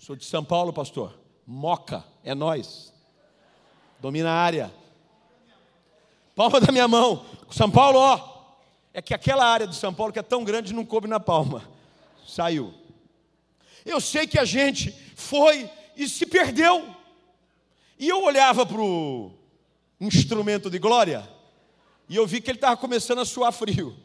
sou 0.00 0.16
de 0.16 0.24
São 0.24 0.44
Paulo, 0.44 0.72
pastor. 0.72 1.18
Moca, 1.46 2.04
é 2.24 2.34
nós. 2.34 2.92
Domina 4.00 4.30
a 4.30 4.34
área. 4.34 4.72
Palma 6.34 6.60
da 6.60 6.72
minha 6.72 6.88
mão. 6.88 7.24
São 7.50 7.70
Paulo, 7.70 7.98
ó. 7.98 8.32
É 8.94 9.00
que 9.00 9.14
aquela 9.14 9.46
área 9.46 9.66
de 9.66 9.74
São 9.74 9.92
Paulo 9.92 10.12
que 10.12 10.18
é 10.18 10.22
tão 10.22 10.44
grande 10.44 10.74
não 10.74 10.84
coube 10.84 11.08
na 11.08 11.20
palma. 11.20 11.62
Saiu. 12.26 12.74
Eu 13.84 14.00
sei 14.00 14.26
que 14.26 14.38
a 14.38 14.44
gente 14.44 14.92
foi 15.14 15.70
e 15.96 16.08
se 16.08 16.26
perdeu. 16.26 16.86
E 17.98 18.08
eu 18.08 18.22
olhava 18.22 18.66
para 18.66 18.80
o 18.80 19.32
instrumento 20.00 20.68
de 20.68 20.78
glória 20.78 21.28
e 22.08 22.16
eu 22.16 22.26
vi 22.26 22.40
que 22.40 22.50
ele 22.50 22.58
estava 22.58 22.76
começando 22.76 23.20
a 23.20 23.24
suar 23.24 23.52
frio. 23.52 23.96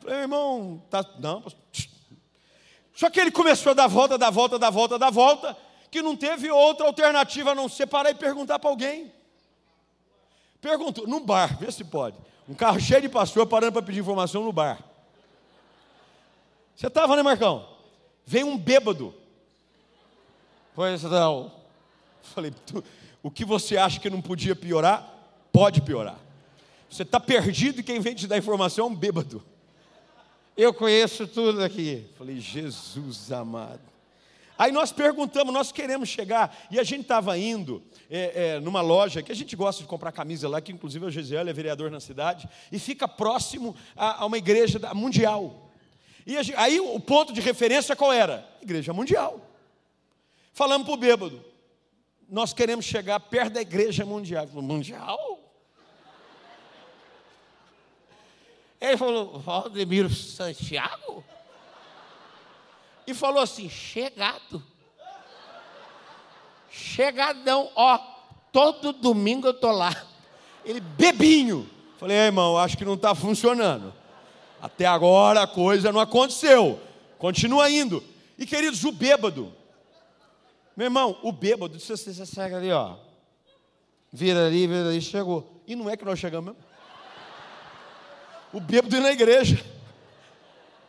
Falei, 0.00 0.20
irmão, 0.20 0.82
tá, 0.90 1.04
não. 1.18 1.42
Só 2.94 3.10
que 3.10 3.20
ele 3.20 3.30
começou 3.30 3.70
a 3.70 3.74
dar 3.74 3.86
volta, 3.86 4.18
dar 4.18 4.30
volta, 4.30 4.58
dar 4.58 4.70
volta, 4.70 4.98
dar 4.98 5.10
volta, 5.10 5.56
que 5.90 6.02
não 6.02 6.16
teve 6.16 6.50
outra 6.50 6.86
alternativa 6.86 7.52
a 7.52 7.54
não 7.54 7.68
ser 7.68 7.86
parar 7.86 8.10
e 8.10 8.14
perguntar 8.14 8.58
para 8.58 8.70
alguém. 8.70 9.12
Perguntou, 10.60 11.06
no 11.06 11.20
bar, 11.20 11.58
vê 11.58 11.70
se 11.70 11.84
pode. 11.84 12.16
Um 12.48 12.54
carro 12.54 12.80
cheio 12.80 13.02
de 13.02 13.08
pastor 13.08 13.46
parando 13.46 13.72
para 13.72 13.82
pedir 13.82 14.00
informação 14.00 14.42
no 14.44 14.52
bar. 14.52 14.82
Você 16.74 16.86
estava, 16.86 17.16
né, 17.16 17.22
Marcão? 17.22 17.68
Vem 18.24 18.44
um 18.44 18.56
bêbado 18.56 19.14
Pois 20.78 21.02
não. 21.02 21.50
Falei, 22.22 22.54
o 23.20 23.32
que 23.32 23.44
você 23.44 23.76
acha 23.76 23.98
que 23.98 24.08
não 24.08 24.22
podia 24.22 24.54
piorar, 24.54 25.12
pode 25.52 25.80
piorar. 25.80 26.16
Você 26.88 27.02
está 27.02 27.18
perdido 27.18 27.80
e 27.80 27.82
quem 27.82 27.98
vem 27.98 28.14
te 28.14 28.28
dar 28.28 28.38
informação 28.38 28.84
é 28.84 28.88
um 28.88 28.94
bêbado. 28.94 29.42
Eu 30.56 30.72
conheço 30.72 31.26
tudo 31.26 31.64
aqui. 31.64 32.06
Falei, 32.16 32.38
Jesus 32.38 33.32
amado. 33.32 33.80
Aí 34.56 34.70
nós 34.70 34.92
perguntamos, 34.92 35.52
nós 35.52 35.72
queremos 35.72 36.08
chegar. 36.08 36.56
E 36.70 36.78
a 36.78 36.84
gente 36.84 37.00
estava 37.00 37.36
indo 37.36 37.82
é, 38.08 38.52
é, 38.54 38.60
numa 38.60 38.80
loja 38.80 39.20
que 39.20 39.32
a 39.32 39.34
gente 39.34 39.56
gosta 39.56 39.82
de 39.82 39.88
comprar 39.88 40.12
camisa 40.12 40.48
lá, 40.48 40.60
que 40.60 40.70
inclusive 40.70 41.04
o 41.04 41.10
Gesiel 41.10 41.48
é 41.48 41.52
vereador 41.52 41.90
na 41.90 41.98
cidade, 41.98 42.48
e 42.70 42.78
fica 42.78 43.08
próximo 43.08 43.74
a, 43.96 44.22
a 44.22 44.26
uma 44.26 44.38
igreja 44.38 44.78
mundial. 44.94 45.72
E 46.24 46.36
aí 46.54 46.78
o 46.78 47.00
ponto 47.00 47.32
de 47.32 47.40
referência 47.40 47.96
qual 47.96 48.12
era? 48.12 48.48
Igreja 48.62 48.92
mundial. 48.92 49.48
Falamos 50.52 50.86
para 50.86 50.94
o 50.94 50.98
bêbado. 50.98 51.44
Nós 52.28 52.52
queremos 52.52 52.84
chegar 52.84 53.18
perto 53.20 53.54
da 53.54 53.62
igreja 53.62 54.04
mundial. 54.04 54.46
Falei, 54.46 54.62
mundial? 54.62 55.40
Ele 58.80 58.96
falou, 58.96 59.38
Valdemiro 59.40 60.08
Santiago? 60.10 61.24
E 63.06 63.14
falou 63.14 63.42
assim, 63.42 63.68
chegado. 63.68 64.62
chegadão, 66.70 67.70
ó. 67.74 67.98
Todo 68.52 68.92
domingo 68.92 69.48
eu 69.48 69.54
tô 69.54 69.70
lá. 69.70 69.94
Ele 70.64 70.80
bebinho. 70.80 71.68
Falei, 71.98 72.16
irmão, 72.16 72.56
acho 72.56 72.76
que 72.76 72.84
não 72.84 72.94
está 72.94 73.14
funcionando. 73.14 73.92
Até 74.60 74.86
agora 74.86 75.42
a 75.42 75.46
coisa 75.46 75.90
não 75.90 76.00
aconteceu. 76.00 76.80
Continua 77.18 77.70
indo. 77.70 78.02
E 78.38 78.46
queridos, 78.46 78.84
o 78.84 78.92
bêbado. 78.92 79.54
Meu 80.78 80.84
irmão, 80.84 81.18
o 81.24 81.32
bêbado, 81.32 81.80
se 81.80 81.88
você 81.88 82.24
segue 82.24 82.54
ali, 82.54 82.70
ó. 82.70 82.94
Vira 84.12 84.46
ali, 84.46 84.64
vira 84.64 84.88
ali, 84.88 85.02
chegou. 85.02 85.60
E 85.66 85.74
não 85.74 85.90
é 85.90 85.96
que 85.96 86.04
nós 86.04 86.20
chegamos 86.20 86.54
mesmo. 86.54 86.68
O 88.52 88.60
bêbado 88.60 88.94
ia 88.94 89.02
na 89.02 89.10
igreja. 89.10 89.60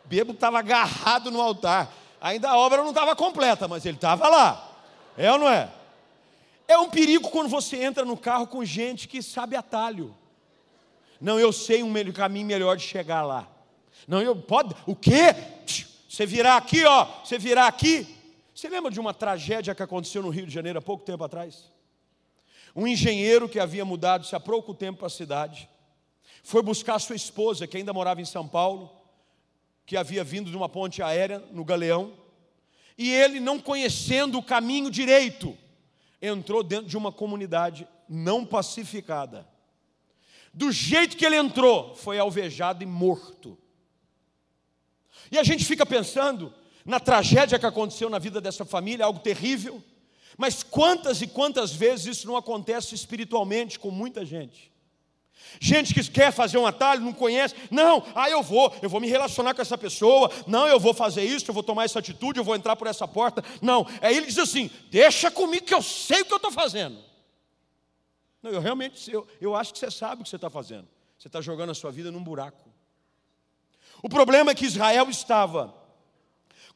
O 0.04 0.08
bêbado 0.08 0.34
estava 0.34 0.60
agarrado 0.60 1.28
no 1.32 1.40
altar. 1.40 1.92
Ainda 2.20 2.50
a 2.50 2.56
obra 2.56 2.84
não 2.84 2.90
estava 2.90 3.16
completa, 3.16 3.66
mas 3.66 3.84
ele 3.84 3.96
estava 3.96 4.28
lá. 4.28 4.78
É 5.18 5.32
ou 5.32 5.40
não 5.40 5.48
é? 5.48 5.68
É 6.68 6.78
um 6.78 6.88
perigo 6.88 7.28
quando 7.28 7.48
você 7.48 7.82
entra 7.82 8.04
no 8.04 8.16
carro 8.16 8.46
com 8.46 8.64
gente 8.64 9.08
que 9.08 9.20
sabe 9.20 9.56
atalho. 9.56 10.16
Não, 11.20 11.40
eu 11.40 11.52
sei 11.52 11.82
um 11.82 12.12
caminho 12.12 12.46
melhor 12.46 12.76
de 12.76 12.84
chegar 12.84 13.22
lá. 13.22 13.48
Não, 14.06 14.22
eu 14.22 14.36
pode. 14.36 14.72
O 14.86 14.94
quê? 14.94 15.34
Você 16.08 16.24
virar 16.26 16.58
aqui, 16.58 16.84
ó. 16.84 17.08
Você 17.24 17.38
virar 17.38 17.66
aqui. 17.66 18.19
Você 18.60 18.68
lembra 18.68 18.90
de 18.90 19.00
uma 19.00 19.14
tragédia 19.14 19.74
que 19.74 19.82
aconteceu 19.82 20.20
no 20.20 20.28
Rio 20.28 20.46
de 20.46 20.52
Janeiro 20.52 20.78
há 20.78 20.82
pouco 20.82 21.02
tempo 21.02 21.24
atrás? 21.24 21.72
Um 22.76 22.86
engenheiro 22.86 23.48
que 23.48 23.58
havia 23.58 23.86
mudado-se 23.86 24.36
há 24.36 24.38
pouco 24.38 24.74
tempo 24.74 24.98
para 24.98 25.06
a 25.06 25.10
cidade 25.10 25.66
foi 26.42 26.62
buscar 26.62 26.98
sua 26.98 27.16
esposa, 27.16 27.66
que 27.66 27.78
ainda 27.78 27.94
morava 27.94 28.20
em 28.20 28.26
São 28.26 28.46
Paulo, 28.46 28.94
que 29.86 29.96
havia 29.96 30.22
vindo 30.22 30.50
de 30.50 30.56
uma 30.58 30.68
ponte 30.68 31.02
aérea 31.02 31.38
no 31.52 31.64
Galeão, 31.64 32.12
e 32.98 33.10
ele, 33.10 33.40
não 33.40 33.58
conhecendo 33.58 34.36
o 34.36 34.42
caminho 34.42 34.90
direito, 34.90 35.56
entrou 36.20 36.62
dentro 36.62 36.86
de 36.86 36.98
uma 36.98 37.10
comunidade 37.10 37.88
não 38.06 38.44
pacificada. 38.44 39.48
Do 40.52 40.70
jeito 40.70 41.16
que 41.16 41.24
ele 41.24 41.36
entrou, 41.36 41.94
foi 41.94 42.18
alvejado 42.18 42.82
e 42.82 42.86
morto. 42.86 43.56
E 45.32 45.38
a 45.38 45.42
gente 45.42 45.64
fica 45.64 45.86
pensando 45.86 46.52
na 46.84 47.00
tragédia 47.00 47.58
que 47.58 47.66
aconteceu 47.66 48.08
na 48.08 48.18
vida 48.18 48.40
dessa 48.40 48.64
família, 48.64 49.04
algo 49.04 49.20
terrível. 49.20 49.82
Mas 50.36 50.62
quantas 50.62 51.20
e 51.20 51.26
quantas 51.26 51.72
vezes 51.72 52.18
isso 52.18 52.26
não 52.26 52.36
acontece 52.36 52.94
espiritualmente 52.94 53.78
com 53.78 53.90
muita 53.90 54.24
gente? 54.24 54.70
Gente 55.58 55.94
que 55.94 56.02
quer 56.10 56.32
fazer 56.32 56.58
um 56.58 56.66
atalho, 56.66 57.00
não 57.00 57.12
conhece, 57.12 57.54
não, 57.70 58.04
ah, 58.14 58.30
eu 58.30 58.42
vou, 58.42 58.72
eu 58.82 58.88
vou 58.88 59.00
me 59.00 59.08
relacionar 59.08 59.54
com 59.54 59.62
essa 59.62 59.76
pessoa, 59.76 60.30
não, 60.46 60.66
eu 60.68 60.78
vou 60.78 60.94
fazer 60.94 61.24
isso, 61.24 61.50
eu 61.50 61.54
vou 61.54 61.62
tomar 61.62 61.84
essa 61.84 61.98
atitude, 61.98 62.38
eu 62.38 62.44
vou 62.44 62.54
entrar 62.54 62.76
por 62.76 62.86
essa 62.86 63.08
porta. 63.08 63.42
Não, 63.60 63.86
aí 64.00 64.16
ele 64.16 64.26
diz 64.26 64.38
assim: 64.38 64.70
deixa 64.90 65.30
comigo 65.30 65.66
que 65.66 65.74
eu 65.74 65.82
sei 65.82 66.22
o 66.22 66.24
que 66.24 66.32
eu 66.32 66.36
estou 66.36 66.52
fazendo. 66.52 66.98
Não, 68.42 68.50
eu 68.50 68.60
realmente, 68.60 69.12
eu, 69.12 69.26
eu 69.40 69.54
acho 69.54 69.72
que 69.72 69.78
você 69.78 69.90
sabe 69.90 70.20
o 70.20 70.24
que 70.24 70.30
você 70.30 70.36
está 70.36 70.48
fazendo. 70.48 70.88
Você 71.18 71.28
está 71.28 71.40
jogando 71.40 71.70
a 71.70 71.74
sua 71.74 71.90
vida 71.90 72.10
num 72.10 72.22
buraco. 72.22 72.70
O 74.02 74.08
problema 74.08 74.50
é 74.50 74.54
que 74.54 74.64
Israel 74.64 75.10
estava 75.10 75.74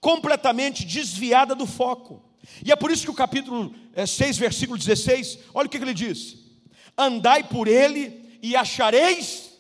completamente 0.05 0.85
desviada 0.85 1.55
do 1.55 1.65
foco. 1.65 2.23
E 2.63 2.71
é 2.71 2.77
por 2.77 2.91
isso 2.91 3.05
que 3.05 3.11
o 3.11 3.15
capítulo 3.15 3.75
6, 3.97 4.37
é, 4.37 4.39
versículo 4.39 4.79
16, 4.79 5.39
olha 5.55 5.67
o 5.67 5.71
que 5.71 5.79
ele 5.79 5.95
diz: 5.95 6.37
Andai 6.97 7.43
por 7.43 7.67
ele 7.67 8.39
e 8.43 8.55
achareis, 8.55 9.55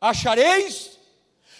achareis, 0.00 0.92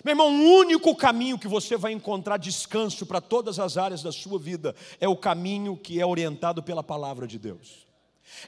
meu 0.04 0.12
irmão, 0.12 0.28
o 0.28 0.60
único 0.60 0.94
caminho 0.94 1.36
que 1.36 1.48
você 1.48 1.76
vai 1.76 1.90
encontrar 1.90 2.36
descanso 2.36 3.04
para 3.04 3.20
todas 3.20 3.58
as 3.58 3.76
áreas 3.76 4.04
da 4.04 4.12
sua 4.12 4.38
vida 4.38 4.72
é 5.00 5.08
o 5.08 5.16
caminho 5.16 5.76
que 5.76 6.00
é 6.00 6.06
orientado 6.06 6.62
pela 6.62 6.84
palavra 6.84 7.26
de 7.26 7.40
Deus. 7.40 7.88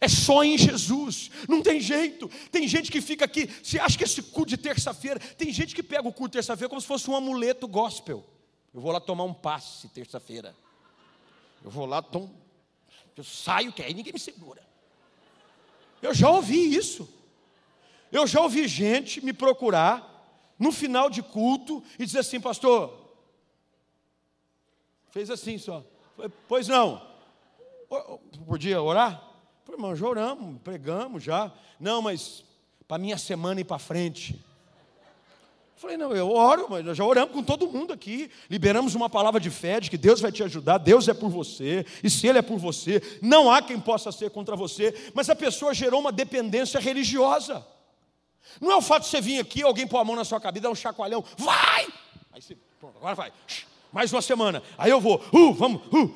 É 0.01 0.07
só 0.07 0.45
em 0.45 0.57
Jesus, 0.57 1.33
não 1.49 1.61
tem 1.61 1.81
jeito. 1.81 2.31
Tem 2.53 2.69
gente 2.69 2.93
que 2.93 3.01
fica 3.01 3.25
aqui, 3.25 3.51
você 3.61 3.81
acha 3.81 3.99
que 3.99 4.05
esse 4.05 4.23
culto 4.23 4.51
de 4.51 4.57
terça-feira, 4.57 5.19
tem 5.37 5.53
gente 5.53 5.75
que 5.75 5.83
pega 5.83 6.07
o 6.07 6.13
culto 6.13 6.29
de 6.29 6.39
terça-feira 6.39 6.69
como 6.69 6.81
se 6.81 6.87
fosse 6.87 7.11
um 7.11 7.17
amuleto 7.17 7.67
gospel. 7.67 8.25
Eu 8.75 8.81
vou 8.81 8.93
lá 8.93 9.01
tomar 9.01 9.25
um 9.25 9.35
passe 9.35 9.89
terça-feira. 9.89 10.55
Eu 11.63 11.71
vou 11.71 11.87
lá, 11.87 12.03
tom, 12.03 12.31
eu 13.17 13.23
saio, 13.23 13.73
que 13.73 13.83
aí 13.83 13.93
ninguém 13.95 14.13
me 14.13 14.19
segura. 14.19 14.63
Eu 16.01 16.15
já 16.15 16.31
ouvi 16.31 16.75
isso. 16.75 17.09
Eu 18.11 18.27
já 18.27 18.41
ouvi 18.41 18.67
gente 18.67 19.25
me 19.25 19.33
procurar 19.33 20.09
no 20.59 20.73
final 20.73 21.09
de 21.09 21.23
culto 21.23 21.83
e 21.99 22.05
dizer 22.05 22.21
assim, 22.21 22.41
pastor, 22.41 23.17
fez 25.11 25.31
assim 25.31 25.59
só. 25.59 25.85
Pois 26.49 26.69
não. 26.69 27.07
Podia 28.47 28.83
orar? 28.83 29.31
Falei, 29.65 29.79
irmão, 29.79 29.95
já 29.95 30.07
oramos, 30.07 30.61
pregamos 30.63 31.23
já. 31.23 31.53
Não, 31.79 32.03
mas 32.03 32.45
para 32.89 32.99
minha 32.99 33.17
semana 33.17 33.61
ir 33.61 33.65
para 33.65 33.79
frente. 33.79 34.43
Falei, 35.83 35.97
não, 35.97 36.13
eu 36.13 36.31
oro, 36.31 36.69
mas 36.71 36.85
nós 36.85 36.97
já 36.97 37.05
oramos 37.05 37.35
com 37.35 37.43
todo 37.43 37.67
mundo 37.67 37.93
aqui. 37.93 38.31
Liberamos 38.49 38.95
uma 38.95 39.11
palavra 39.11 39.41
de 39.41 39.51
fé 39.51 39.81
de 39.81 39.91
que 39.91 39.99
Deus 39.99 40.21
vai 40.21 40.31
te 40.31 40.41
ajudar, 40.45 40.79
Deus 40.79 41.09
é 41.09 41.13
por 41.13 41.29
você, 41.29 41.85
e 42.05 42.09
se 42.09 42.25
Ele 42.29 42.39
é 42.39 42.43
por 42.43 42.57
você, 42.57 43.03
não 43.21 43.51
há 43.51 43.61
quem 43.61 43.81
possa 43.81 44.13
ser 44.13 44.31
contra 44.31 44.55
você. 44.55 44.95
Mas 45.13 45.29
a 45.29 45.35
pessoa 45.35 45.75
gerou 45.75 45.99
uma 45.99 46.13
dependência 46.13 46.79
religiosa. 46.79 47.67
Não 48.61 48.71
é 48.71 48.77
o 48.77 48.81
fato 48.81 49.03
de 49.03 49.09
você 49.09 49.21
vir 49.21 49.41
aqui, 49.41 49.61
alguém 49.65 49.85
pôr 49.85 49.99
a 49.99 50.05
mão 50.05 50.15
na 50.15 50.25
sua 50.25 50.41
cabeça, 50.41 50.63
dar 50.63 50.71
um 50.71 50.75
chacoalhão, 50.77 51.25
vai! 51.37 51.89
Aí 52.33 52.41
você, 52.41 52.57
pronto, 52.79 52.99
agora 52.99 53.17
vai. 53.17 53.33
Mais 53.93 54.13
uma 54.13 54.23
semana. 54.23 54.63
Aí 54.79 54.93
eu 54.93 55.01
vou, 55.01 55.21
uh, 55.33 55.53
vamos, 55.53 55.83
uh. 55.93 56.15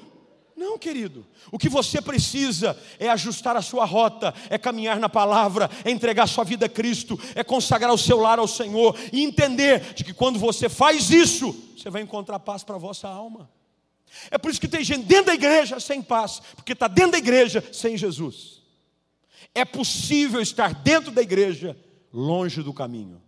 Não, 0.57 0.79
querido. 0.79 1.27
O 1.53 1.59
que 1.59 1.69
você 1.69 2.01
precisa 2.01 2.77
é 2.99 3.11
ajustar 3.11 3.57
a 3.57 3.63
sua 3.63 3.85
rota, 3.85 4.33
é 4.49 4.57
caminhar 4.57 4.99
na 4.99 5.09
palavra, 5.09 5.71
é 5.85 5.91
entregar 5.91 6.27
sua 6.27 6.45
vida 6.45 6.65
a 6.65 6.69
Cristo, 6.69 7.21
é 7.35 7.45
consagrar 7.45 7.93
o 7.93 7.99
seu 7.99 8.19
lar 8.19 8.39
ao 8.39 8.49
Senhor 8.49 8.99
e 9.13 9.23
entender 9.23 9.93
de 9.93 10.03
que 10.03 10.15
quando 10.15 10.39
você 10.39 10.71
faz 10.71 11.11
isso, 11.11 11.53
você 11.77 11.91
vai 11.91 12.01
encontrar 12.01 12.39
paz 12.39 12.65
para 12.65 12.77
a 12.77 12.79
vossa 12.79 13.07
alma. 13.07 13.51
É 14.31 14.39
por 14.39 14.51
isso 14.51 14.61
que 14.61 14.67
tem 14.67 14.83
gente 14.83 15.05
dentro 15.05 15.27
da 15.27 15.35
igreja 15.35 15.79
sem 15.79 16.01
paz, 16.01 16.41
porque 16.55 16.73
está 16.73 16.89
dentro 16.89 17.13
da 17.13 17.19
igreja 17.19 17.63
sem 17.71 17.99
Jesus. 17.99 18.63
É 19.55 19.65
possível 19.65 20.41
estar 20.41 20.73
dentro 20.73 21.11
da 21.11 21.21
igreja 21.21 21.77
longe 22.11 22.63
do 22.63 22.73
caminho. 22.73 23.21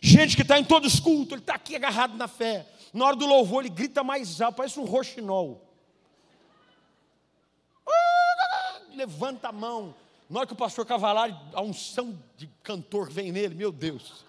Gente 0.00 0.36
que 0.36 0.42
está 0.42 0.56
em 0.58 0.64
todos 0.64 0.94
os 0.94 1.00
cultos, 1.00 1.32
ele 1.32 1.40
está 1.40 1.54
aqui 1.54 1.74
agarrado 1.74 2.16
na 2.16 2.28
fé, 2.28 2.64
na 2.92 3.06
hora 3.06 3.16
do 3.16 3.26
louvor, 3.26 3.64
ele 3.64 3.74
grita 3.74 4.02
mais 4.02 4.40
alto, 4.40 4.56
parece 4.56 4.78
um 4.80 4.84
roxinol. 4.84 5.62
Levanta 8.94 9.48
a 9.48 9.52
mão. 9.52 9.94
Na 10.28 10.40
hora 10.40 10.46
que 10.46 10.52
o 10.52 10.56
pastor 10.56 10.84
Cavalari, 10.84 11.34
a 11.54 11.62
unção 11.62 12.18
de 12.36 12.46
cantor 12.62 13.10
vem 13.10 13.32
nele, 13.32 13.54
meu 13.54 13.72
Deus. 13.72 14.24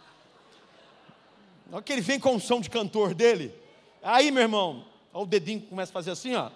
Na 1.67 1.77
hora 1.77 1.83
que 1.83 1.91
ele 1.91 2.01
vem 2.01 2.19
com 2.19 2.29
a 2.29 2.33
unção 2.33 2.61
de 2.61 2.69
cantor 2.69 3.13
dele, 3.13 3.53
aí, 4.01 4.31
meu 4.31 4.43
irmão, 4.43 4.85
olha 5.13 5.23
o 5.23 5.27
dedinho 5.27 5.61
começa 5.61 5.91
a 5.91 5.93
fazer 5.93 6.11
assim, 6.11 6.35
ó. 6.35 6.49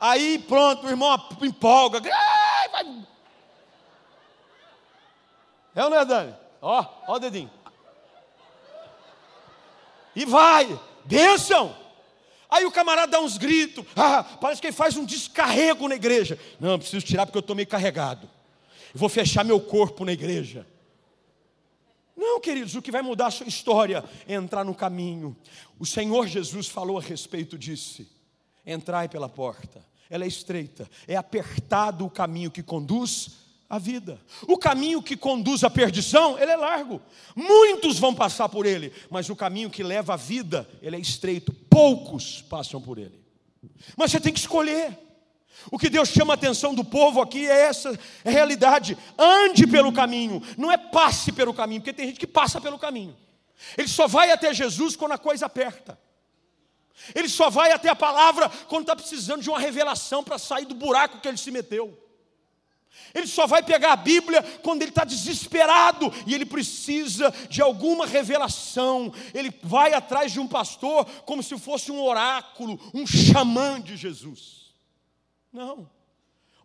Aí, 0.00 0.38
pronto, 0.38 0.86
o 0.86 0.90
irmão 0.90 1.14
empolga. 1.42 2.00
É 5.74 5.84
ou 5.84 5.90
não 5.90 5.98
é, 5.98 6.04
Dani? 6.04 6.34
Ó, 6.62 6.84
ó 7.06 7.14
o 7.14 7.18
dedinho. 7.18 7.50
E 10.20 10.26
vai, 10.26 10.78
bênção. 11.06 11.74
Aí 12.50 12.66
o 12.66 12.70
camarada 12.70 13.12
dá 13.12 13.20
uns 13.20 13.38
gritos, 13.38 13.86
ah, 13.96 14.22
parece 14.22 14.60
que 14.60 14.66
ele 14.66 14.76
faz 14.76 14.94
um 14.94 15.04
descarrego 15.06 15.88
na 15.88 15.94
igreja. 15.94 16.38
Não, 16.60 16.78
preciso 16.78 17.06
tirar 17.06 17.24
porque 17.24 17.38
eu 17.38 17.40
estou 17.40 17.56
meio 17.56 17.66
carregado. 17.66 18.28
Vou 18.92 19.08
fechar 19.08 19.42
meu 19.46 19.58
corpo 19.58 20.04
na 20.04 20.12
igreja. 20.12 20.66
Não, 22.14 22.38
queridos, 22.38 22.74
o 22.74 22.82
que 22.82 22.92
vai 22.92 23.00
mudar 23.00 23.28
a 23.28 23.30
sua 23.30 23.46
história 23.46 24.04
é 24.28 24.34
entrar 24.34 24.62
no 24.62 24.74
caminho. 24.74 25.34
O 25.78 25.86
Senhor 25.86 26.26
Jesus 26.26 26.68
falou 26.68 26.98
a 26.98 27.00
respeito 27.00 27.56
disso. 27.56 28.06
Entrai 28.66 29.08
pela 29.08 29.26
porta, 29.26 29.82
ela 30.10 30.24
é 30.24 30.28
estreita, 30.28 30.86
é 31.08 31.16
apertado 31.16 32.04
o 32.04 32.10
caminho 32.10 32.50
que 32.50 32.62
conduz 32.62 33.38
a 33.70 33.78
vida. 33.78 34.20
O 34.48 34.58
caminho 34.58 35.00
que 35.00 35.16
conduz 35.16 35.62
à 35.62 35.70
perdição, 35.70 36.36
ele 36.36 36.50
é 36.50 36.56
largo. 36.56 37.00
Muitos 37.36 38.00
vão 38.00 38.12
passar 38.12 38.48
por 38.48 38.66
ele, 38.66 38.92
mas 39.08 39.30
o 39.30 39.36
caminho 39.36 39.70
que 39.70 39.84
leva 39.84 40.14
à 40.14 40.16
vida, 40.16 40.68
ele 40.82 40.96
é 40.96 40.98
estreito. 40.98 41.52
Poucos 41.52 42.42
passam 42.42 42.82
por 42.82 42.98
ele. 42.98 43.24
Mas 43.96 44.10
você 44.10 44.18
tem 44.18 44.32
que 44.32 44.40
escolher. 44.40 44.98
O 45.70 45.78
que 45.78 45.88
Deus 45.88 46.08
chama 46.08 46.32
a 46.32 46.34
atenção 46.34 46.74
do 46.74 46.84
povo 46.84 47.20
aqui 47.20 47.46
é 47.46 47.60
essa 47.66 47.96
realidade. 48.24 48.98
Ande 49.16 49.64
pelo 49.68 49.92
caminho, 49.92 50.42
não 50.58 50.72
é 50.72 50.76
passe 50.76 51.30
pelo 51.30 51.54
caminho, 51.54 51.80
porque 51.80 51.92
tem 51.92 52.08
gente 52.08 52.18
que 52.18 52.26
passa 52.26 52.60
pelo 52.60 52.78
caminho. 52.78 53.16
Ele 53.78 53.88
só 53.88 54.08
vai 54.08 54.32
até 54.32 54.52
Jesus 54.52 54.96
quando 54.96 55.12
a 55.12 55.18
coisa 55.18 55.46
aperta. 55.46 55.96
Ele 57.14 57.28
só 57.28 57.48
vai 57.48 57.70
até 57.70 57.88
a 57.88 57.94
palavra 57.94 58.48
quando 58.68 58.82
está 58.82 58.96
precisando 58.96 59.42
de 59.42 59.48
uma 59.48 59.60
revelação 59.60 60.24
para 60.24 60.38
sair 60.38 60.64
do 60.64 60.74
buraco 60.74 61.20
que 61.20 61.28
ele 61.28 61.36
se 61.36 61.52
meteu. 61.52 62.09
Ele 63.14 63.26
só 63.26 63.46
vai 63.46 63.62
pegar 63.62 63.92
a 63.92 63.96
Bíblia 63.96 64.42
quando 64.62 64.82
ele 64.82 64.90
está 64.90 65.04
desesperado 65.04 66.12
e 66.26 66.34
ele 66.34 66.46
precisa 66.46 67.32
de 67.48 67.60
alguma 67.60 68.06
revelação. 68.06 69.12
Ele 69.34 69.52
vai 69.62 69.92
atrás 69.92 70.32
de 70.32 70.40
um 70.40 70.46
pastor 70.46 71.04
como 71.24 71.42
se 71.42 71.58
fosse 71.58 71.90
um 71.90 72.02
oráculo, 72.02 72.78
um 72.94 73.06
xamã 73.06 73.80
de 73.80 73.96
Jesus. 73.96 74.72
Não. 75.52 75.88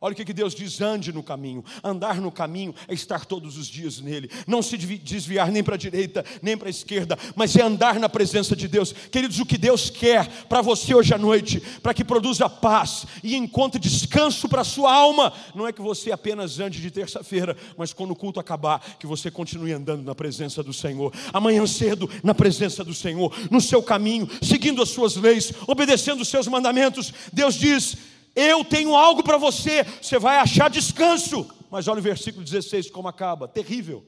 Olha 0.02 0.14
o 0.14 0.16
que 0.16 0.34
Deus 0.34 0.54
diz: 0.54 0.82
ande 0.82 1.14
no 1.14 1.24
caminho. 1.24 1.64
Andar 1.84 2.20
no 2.20 2.32
caminho 2.32 2.76
é 2.88 2.94
estar 2.94 3.26
todos 3.26 3.58
os 3.58 3.68
dias 3.68 4.00
nele. 4.00 4.30
Não 4.46 4.62
se 4.62 4.78
desviar 4.78 5.52
nem 5.52 5.64
para 5.64 5.76
a 5.76 5.78
direita, 5.78 6.26
nem 6.42 6.58
para 6.58 6.68
a 6.68 6.70
esquerda, 6.70 7.18
mas 7.36 7.56
é 7.56 7.62
andar 7.62 8.00
na 8.00 8.10
presença 8.10 8.56
de 8.56 8.68
Deus. 8.68 8.92
Queridos, 8.92 9.40
o 9.40 9.46
que 9.46 9.58
Deus 9.58 9.90
quer 9.90 10.28
para 10.50 10.62
você 10.62 10.94
hoje 10.94 11.14
à 11.14 11.18
noite, 11.18 11.62
para 11.82 11.94
que 11.94 12.04
produza 12.04 12.50
paz 12.50 13.06
e 13.24 13.36
encontre 13.36 13.80
descanso 13.80 14.50
para 14.50 14.62
a 14.62 14.66
sua 14.66 14.94
alma, 14.94 15.32
não 15.54 15.68
é 15.68 15.72
que 15.72 15.82
você 15.82 16.12
apenas 16.12 16.60
ande 16.60 16.82
de 16.82 16.92
terça-feira, 16.92 17.56
mas 17.78 17.94
quando 17.94 18.12
o 18.12 18.16
culto 18.16 18.40
acabar, 18.40 18.80
que 19.00 19.08
você 19.08 19.32
continue 19.32 19.72
andando 19.72 20.04
na 20.04 20.14
presença 20.14 20.62
do 20.62 20.74
Senhor. 20.74 21.14
Amanhã 21.34 21.66
cedo, 21.66 22.10
na 22.24 22.34
presença 22.34 22.84
do 22.84 22.94
Senhor, 22.94 23.34
no 23.50 23.62
seu 23.62 23.82
caminho, 23.82 24.30
seguindo 24.42 24.82
as 24.82 24.90
suas 24.90 25.16
leis, 25.16 25.54
obedecendo 25.68 26.22
os 26.22 26.28
seus 26.28 26.48
mandamentos. 26.48 27.14
Deus 27.32 27.56
diz 27.56 27.98
eu 28.36 28.66
tenho 28.66 28.96
algo 28.96 29.24
para 29.24 29.38
você, 29.38 29.84
você 29.84 30.20
vai 30.20 30.38
achar 30.38 30.70
descanso. 30.70 31.50
Mas 31.72 31.88
olha 31.88 32.00
o 32.00 32.04
versículo 32.04 32.44
16 32.44 32.90
como 32.92 33.08
acaba, 33.08 33.48
terrível. 33.48 34.06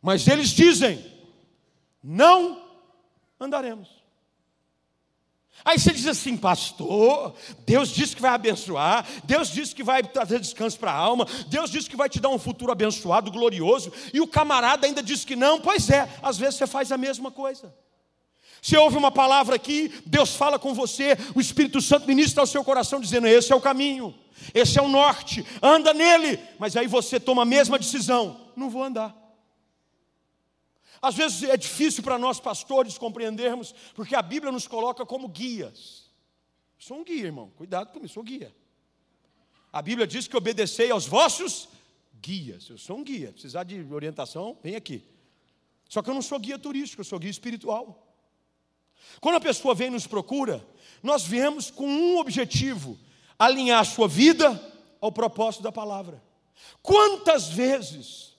Mas 0.00 0.26
eles 0.28 0.50
dizem: 0.50 1.04
Não 2.02 2.62
andaremos. 3.38 4.00
Aí 5.64 5.78
você 5.78 5.92
diz 5.92 6.06
assim, 6.06 6.36
pastor, 6.36 7.34
Deus 7.66 7.90
disse 7.90 8.16
que 8.16 8.22
vai 8.22 8.30
abençoar, 8.30 9.06
Deus 9.24 9.50
disse 9.50 9.74
que 9.74 9.82
vai 9.82 10.02
trazer 10.02 10.40
descanso 10.40 10.78
para 10.78 10.90
a 10.90 10.96
alma, 10.96 11.26
Deus 11.48 11.70
disse 11.70 11.88
que 11.88 11.96
vai 11.96 12.08
te 12.08 12.18
dar 12.18 12.30
um 12.30 12.38
futuro 12.38 12.72
abençoado, 12.72 13.30
glorioso, 13.30 13.92
e 14.12 14.20
o 14.20 14.26
camarada 14.26 14.86
ainda 14.86 15.02
diz 15.02 15.24
que 15.24 15.36
não. 15.36 15.60
Pois 15.60 15.90
é, 15.90 16.08
às 16.22 16.38
vezes 16.38 16.54
você 16.54 16.66
faz 16.66 16.90
a 16.90 16.96
mesma 16.96 17.30
coisa. 17.30 17.74
Você 18.62 18.76
ouve 18.76 18.96
uma 18.96 19.10
palavra 19.10 19.56
aqui, 19.56 19.88
Deus 20.04 20.34
fala 20.34 20.58
com 20.58 20.74
você, 20.74 21.16
o 21.34 21.40
Espírito 21.40 21.80
Santo 21.80 22.06
ministra 22.06 22.42
ao 22.42 22.46
seu 22.46 22.62
coração, 22.62 23.00
dizendo: 23.00 23.26
Esse 23.26 23.52
é 23.52 23.56
o 23.56 23.60
caminho, 23.60 24.14
esse 24.52 24.78
é 24.78 24.82
o 24.82 24.88
norte, 24.88 25.44
anda 25.62 25.94
nele. 25.94 26.38
Mas 26.58 26.76
aí 26.76 26.86
você 26.86 27.18
toma 27.18 27.42
a 27.42 27.46
mesma 27.46 27.78
decisão: 27.78 28.52
Não 28.54 28.68
vou 28.68 28.84
andar. 28.84 29.16
Às 31.02 31.14
vezes 31.14 31.42
é 31.44 31.56
difícil 31.56 32.02
para 32.02 32.18
nós 32.18 32.38
pastores 32.38 32.98
compreendermos, 32.98 33.74
porque 33.94 34.14
a 34.14 34.20
Bíblia 34.20 34.52
nos 34.52 34.68
coloca 34.68 35.06
como 35.06 35.28
guias. 35.28 36.10
Eu 36.78 36.86
sou 36.86 36.98
um 36.98 37.04
guia, 37.04 37.24
irmão, 37.24 37.50
cuidado 37.56 37.90
comigo, 37.90 38.12
sou 38.12 38.22
guia. 38.22 38.54
A 39.72 39.80
Bíblia 39.80 40.06
diz 40.06 40.28
que 40.28 40.36
obedecei 40.36 40.90
aos 40.90 41.06
vossos 41.06 41.68
guias. 42.20 42.68
Eu 42.68 42.76
sou 42.76 42.98
um 42.98 43.04
guia, 43.04 43.32
precisar 43.32 43.64
de 43.64 43.82
orientação, 43.90 44.58
vem 44.62 44.76
aqui. 44.76 45.02
Só 45.88 46.02
que 46.02 46.10
eu 46.10 46.14
não 46.14 46.22
sou 46.22 46.38
guia 46.38 46.58
turístico, 46.58 47.00
eu 47.00 47.04
sou 47.04 47.18
guia 47.18 47.30
espiritual. 47.30 48.09
Quando 49.20 49.36
a 49.36 49.40
pessoa 49.40 49.74
vem 49.74 49.88
e 49.88 49.90
nos 49.90 50.06
procura, 50.06 50.64
nós 51.02 51.24
viemos 51.24 51.70
com 51.70 51.86
um 51.86 52.18
objetivo: 52.18 52.98
alinhar 53.38 53.80
a 53.80 53.84
sua 53.84 54.08
vida 54.08 54.60
ao 55.00 55.10
propósito 55.10 55.62
da 55.62 55.72
palavra. 55.72 56.22
Quantas 56.82 57.48
vezes, 57.48 58.30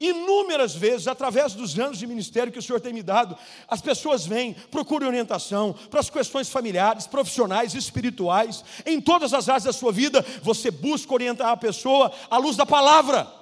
inúmeras 0.00 0.74
vezes, 0.74 1.08
através 1.08 1.54
dos 1.54 1.78
anos 1.78 1.98
de 1.98 2.06
ministério 2.06 2.52
que 2.52 2.58
o 2.58 2.62
Senhor 2.62 2.80
tem 2.80 2.92
me 2.92 3.02
dado, 3.02 3.36
as 3.66 3.80
pessoas 3.80 4.26
vêm, 4.26 4.54
procuram 4.70 5.08
orientação 5.08 5.74
para 5.90 6.00
as 6.00 6.10
questões 6.10 6.48
familiares, 6.48 7.06
profissionais, 7.06 7.74
espirituais, 7.74 8.64
em 8.86 9.00
todas 9.00 9.34
as 9.34 9.48
áreas 9.48 9.64
da 9.64 9.72
sua 9.72 9.92
vida, 9.92 10.24
você 10.42 10.70
busca 10.70 11.14
orientar 11.14 11.48
a 11.48 11.56
pessoa 11.56 12.12
à 12.30 12.38
luz 12.38 12.56
da 12.56 12.66
palavra. 12.66 13.32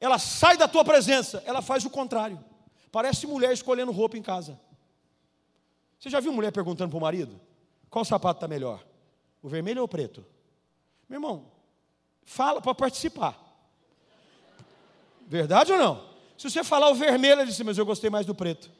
Ela 0.00 0.18
sai 0.18 0.56
da 0.56 0.68
tua 0.68 0.84
presença, 0.84 1.42
ela 1.46 1.62
faz 1.62 1.84
o 1.84 1.90
contrário. 1.90 2.42
Parece 2.90 3.26
mulher 3.26 3.52
escolhendo 3.52 3.92
roupa 3.92 4.16
em 4.16 4.22
casa. 4.22 4.58
Você 6.04 6.10
já 6.10 6.20
viu 6.20 6.34
mulher 6.34 6.52
perguntando 6.52 6.90
para 6.90 6.98
o 6.98 7.00
marido? 7.00 7.40
Qual 7.88 8.04
sapato 8.04 8.36
está 8.36 8.46
melhor? 8.46 8.84
O 9.42 9.48
vermelho 9.48 9.80
ou 9.80 9.86
o 9.86 9.88
preto? 9.88 10.22
Meu 11.08 11.16
irmão, 11.16 11.50
fala 12.22 12.60
para 12.60 12.74
participar. 12.74 13.40
Verdade 15.26 15.72
ou 15.72 15.78
não? 15.78 16.06
Se 16.36 16.50
você 16.50 16.62
falar 16.62 16.90
o 16.90 16.94
vermelho, 16.94 17.40
ele 17.40 17.48
disse, 17.48 17.64
mas 17.64 17.78
eu 17.78 17.86
gostei 17.86 18.10
mais 18.10 18.26
do 18.26 18.34
preto. 18.34 18.70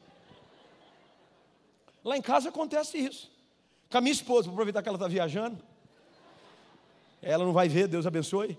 Lá 2.03 2.15
em 2.15 2.21
casa 2.21 2.49
acontece 2.49 2.99
isso. 2.99 3.31
Com 3.89 3.97
a 3.97 4.01
minha 4.01 4.13
esposa, 4.13 4.43
vou 4.43 4.53
aproveitar 4.53 4.83
que 4.83 4.87
ela 4.87 4.97
está 4.97 5.07
viajando. 5.07 5.57
Ela 7.23 7.43
não 7.43 7.53
vai 7.53 7.67
ver, 7.67 7.87
Deus 7.87 8.05
abençoe. 8.05 8.55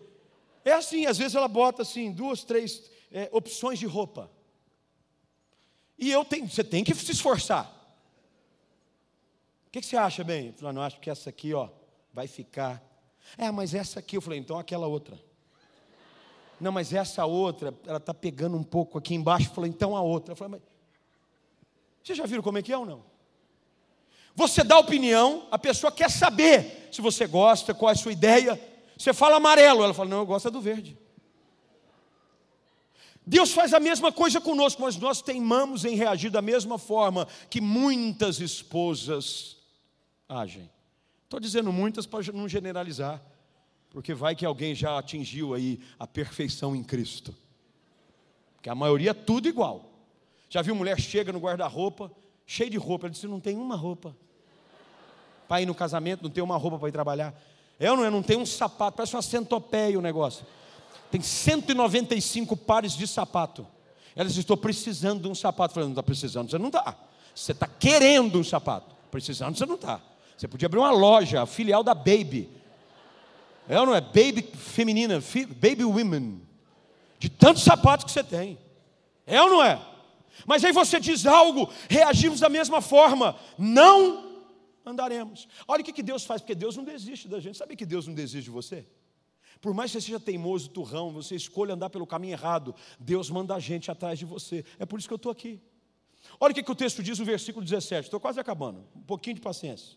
É 0.65 0.73
assim, 0.73 1.07
às 1.07 1.17
vezes 1.17 1.37
ela 1.37 1.47
bota 1.47 1.83
assim, 1.83 2.11
duas, 2.11 2.43
três 2.43 2.91
é, 3.13 3.29
opções 3.31 3.79
de 3.79 3.87
roupa. 3.87 4.29
E 5.97 6.11
eu 6.11 6.25
tenho, 6.25 6.49
você 6.51 6.65
tem 6.65 6.83
que 6.83 6.93
se 6.97 7.13
esforçar 7.13 7.76
que, 9.71 9.81
que 9.81 9.87
você 9.87 9.97
acha, 9.97 10.25
bem? 10.25 10.49
Eu 10.49 10.53
falei, 10.55 10.75
não, 10.75 10.83
acho 10.83 11.01
que 11.01 11.11
essa 11.11 11.31
aqui, 11.31 11.53
ó, 11.53 11.69
vai 12.13 12.27
ficar. 12.27 12.83
É, 13.37 13.51
mas 13.51 13.75
essa 13.75 13.99
aqui, 13.99 14.17
eu 14.17 14.21
falei, 14.21 14.39
então 14.39 14.59
aquela 14.59 14.87
outra. 14.87 15.19
Não, 16.61 16.73
mas 16.73 16.93
essa 16.93 17.25
outra, 17.27 17.75
ela 17.87 17.99
está 17.99 18.15
pegando 18.15 18.57
um 18.57 18.63
pouco 18.63 18.99
aqui 18.99 19.15
embaixo. 19.15 19.49
Eu 19.51 19.55
falei, 19.55 19.71
então 19.71 19.97
a 19.97 20.01
outra. 20.01 20.33
Eu 20.33 20.37
falei, 20.37 20.53
mas. 20.53 20.63
Vocês 22.03 22.17
já 22.17 22.25
viram 22.25 22.43
como 22.43 22.59
é 22.59 22.63
que 22.63 22.73
é 22.73 22.79
ou 22.79 22.87
não? 22.87 23.05
Você 24.35 24.63
dá 24.63 24.79
opinião, 24.79 25.47
a 25.51 25.59
pessoa 25.59 25.91
quer 25.91 26.11
saber 26.11 26.89
se 26.93 27.01
você 27.01 27.27
gosta, 27.27 27.75
qual 27.75 27.91
é 27.91 27.93
a 27.93 27.97
sua 27.97 28.13
ideia. 28.13 28.61
Você 28.97 29.13
fala 29.13 29.37
amarelo, 29.37 29.83
ela 29.83 29.95
fala, 29.95 30.11
não, 30.11 30.19
eu 30.19 30.27
gosto 30.27 30.51
do 30.51 30.61
verde. 30.61 30.97
Deus 33.27 33.51
faz 33.51 33.75
a 33.75 33.81
mesma 33.81 34.13
coisa 34.13 34.41
conosco, 34.41 34.81
mas 34.83 34.97
nós 34.97 35.21
teimamos 35.21 35.85
em 35.85 35.97
reagir 35.97 36.31
da 36.31 36.41
mesma 36.41 36.79
forma 36.79 37.27
que 37.51 37.61
muitas 37.61 38.41
esposas 38.41 39.56
agem. 40.29 40.71
Estou 41.25 41.41
dizendo 41.41 41.73
muitas 41.73 42.07
para 42.07 42.33
não 42.33 42.49
generalizar, 42.49 43.23
porque 43.91 44.15
vai 44.15 44.35
que 44.35 44.45
alguém 44.45 44.75
já 44.75 44.99
atingiu 44.99 45.55
aí 45.55 45.81
a 45.99 46.07
perfeição 46.07 46.75
em 46.75 46.83
Cristo. 46.83 47.35
Que 48.63 48.71
a 48.71 48.75
maioria 48.75 49.11
é 49.11 49.15
tudo 49.15 49.49
igual. 49.49 49.91
Já 50.49 50.63
viu 50.63 50.75
mulher 50.75 51.01
chega 51.01 51.33
no 51.33 51.39
guarda-roupa, 51.39 52.11
cheia 52.47 52.71
de 52.71 52.77
roupa, 52.77 53.07
ela 53.07 53.13
disse: 53.13 53.27
não 53.27 53.41
tem 53.41 53.57
uma 53.57 53.77
roupa. 53.77 54.17
Para 55.49 55.63
ir 55.63 55.67
no 55.67 55.75
casamento, 55.75 56.23
não 56.23 56.31
tem 56.31 56.43
uma 56.43 56.57
roupa 56.57 56.79
para 56.79 56.89
ir 56.89 56.93
trabalhar. 56.93 57.35
É 57.79 57.91
ou 57.91 57.97
não 57.97 58.05
é? 58.05 58.11
Não 58.11 58.23
tem 58.23 58.37
um 58.37 58.47
sapato, 58.47 58.97
parece 58.97 59.15
uma 59.15 59.23
centopeia 59.23 59.99
o 59.99 60.03
negócio. 60.03 60.47
Tem 61.11 61.21
195 61.21 62.57
pares 62.57 62.97
de 62.97 63.07
sapato. 63.07 63.67
Ela 64.15 64.29
disse: 64.29 64.41
Estou 64.41 64.57
precisando 64.57 65.23
de 65.23 65.29
um 65.29 65.35
sapato. 65.35 65.73
Eu 65.73 65.75
falei: 65.75 65.87
Não 65.89 65.93
está 65.93 66.03
precisando, 66.03 66.51
você 66.51 66.59
não 66.59 66.69
está. 66.69 66.97
Você 67.35 67.53
está 67.53 67.67
querendo 67.67 68.39
um 68.39 68.45
sapato. 68.45 68.95
Precisando, 69.11 69.57
você 69.57 69.67
não 69.67 69.75
está. 69.75 70.01
Você 70.37 70.47
podia 70.47 70.67
abrir 70.67 70.79
uma 70.79 70.91
loja, 70.91 71.43
a 71.43 71.47
filial 71.47 71.83
da 71.83 71.95
Baby. 71.95 72.51
É 73.69 73.81
ou 73.81 73.87
não 73.87 73.95
é? 73.95 74.01
Baby 74.01 74.43
feminina, 74.55 75.21
Baby 75.61 75.85
Women. 75.85 76.43
De 77.19 77.29
tantos 77.29 77.63
sapatos 77.63 78.05
que 78.05 78.13
você 78.13 78.23
tem. 78.23 78.59
É 79.27 79.41
ou 79.43 79.49
não 79.49 79.65
é? 79.65 79.81
Mas 80.45 80.63
aí 80.65 80.73
você 80.73 81.01
diz 81.01 81.25
algo, 81.25 81.71
reagimos 81.89 82.41
da 82.41 82.49
mesma 82.49 82.83
forma. 82.83 83.37
Não 83.57 84.45
andaremos. 84.85 85.49
Olha 85.67 85.81
o 85.81 85.85
que 85.85 86.03
Deus 86.03 86.25
faz, 86.25 86.43
porque 86.43 86.55
Deus 86.55 86.77
não 86.77 86.85
desiste 86.85 87.27
da 87.27 87.41
gente. 87.41 87.57
Sabe 87.57 87.75
que 87.75 87.87
Deus 87.87 88.07
não 88.07 88.15
desiste 88.15 88.45
de 88.45 88.51
você? 88.51 88.87
Por 89.61 89.73
mais 89.73 89.91
que 89.91 89.99
você 89.99 90.07
seja 90.07 90.21
teimoso, 90.21 90.69
turrão, 90.69 91.11
você 91.11 91.35
escolha 91.35 91.73
andar 91.73 91.89
pelo 91.89 92.07
caminho 92.07 92.35
errado, 92.35 92.75
Deus 93.01 93.31
manda 93.31 93.55
a 93.55 93.59
gente 93.59 93.91
atrás 93.91 94.19
de 94.19 94.27
você. 94.27 94.65
É 94.79 94.85
por 94.85 94.99
isso 94.99 95.09
que 95.09 95.15
eu 95.15 95.17
estou 95.17 95.33
aqui. 95.33 95.59
Olha 96.39 96.53
o 96.53 96.55
que, 96.55 96.63
que 96.63 96.71
o 96.71 96.75
texto 96.75 97.03
diz 97.03 97.19
no 97.19 97.25
versículo 97.25 97.65
17. 97.65 98.05
Estou 98.05 98.21
quase 98.21 98.39
acabando. 98.39 98.85
Um 98.95 99.01
pouquinho 99.01 99.35
de 99.35 99.41
paciência 99.41 99.97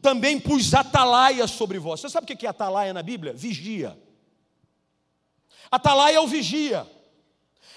também 0.00 0.38
pus 0.38 0.74
atalaia 0.74 1.46
sobre 1.46 1.78
vós. 1.78 2.00
Você 2.00 2.08
sabe 2.08 2.32
o 2.32 2.36
que 2.36 2.46
é 2.46 2.48
atalaia 2.50 2.92
na 2.92 3.02
Bíblia? 3.02 3.32
Vigia. 3.32 3.98
Atalaia 5.70 6.16
é 6.16 6.20
o 6.20 6.26
vigia. 6.26 6.86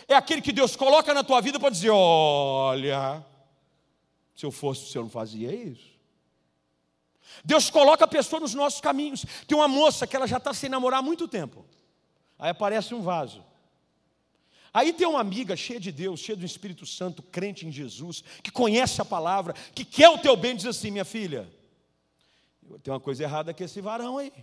É 0.08 0.15
aquele 0.15 0.41
que 0.41 0.52
Deus 0.52 0.76
coloca 0.76 1.13
na 1.13 1.23
tua 1.23 1.41
vida 1.41 1.60
para 1.60 1.69
dizer: 1.69 1.91
olha, 1.91 3.23
se 4.36 4.45
eu 4.45 4.52
fosse, 4.52 4.84
o 4.84 4.88
senhor 4.88 5.04
não 5.04 5.10
fazia 5.10 5.54
isso. 5.54 5.93
Deus 7.43 7.69
coloca 7.69 8.06
a 8.06 8.08
pessoa 8.08 8.39
nos 8.39 8.54
nossos 8.54 8.82
caminhos. 8.82 9.26
Tem 9.47 9.58
uma 9.58 9.67
moça 9.67 10.08
que 10.08 10.15
ela 10.15 10.28
já 10.28 10.38
está 10.38 10.54
sem 10.54 10.69
namorar 10.69 10.99
há 10.99 11.04
muito 11.04 11.28
tempo. 11.28 11.65
Aí 12.38 12.49
aparece 12.49 12.93
um 12.93 13.02
vaso. 13.02 13.43
Aí 14.73 14.91
tem 14.91 15.08
uma 15.08 15.19
amiga 15.19 15.56
cheia 15.56 15.80
de 15.80 15.91
Deus, 15.91 16.19
cheia 16.19 16.36
do 16.36 16.45
Espírito 16.45 16.86
Santo, 16.86 17.21
crente 17.21 17.65
em 17.65 17.71
Jesus, 17.71 18.23
que 18.41 18.52
conhece 18.52 18.99
a 19.02 19.06
palavra, 19.06 19.54
que 19.76 19.86
quer 19.86 20.10
o 20.10 20.17
teu 20.17 20.36
bem, 20.36 20.56
diz 20.56 20.65
assim: 20.65 20.89
minha 20.89 21.06
filha, 21.06 21.47
tem 22.81 22.93
uma 22.93 22.99
coisa 22.99 23.23
errada 23.23 23.53
com 23.53 23.63
esse 23.63 23.81
varão 23.81 24.17
aí. 24.17 24.33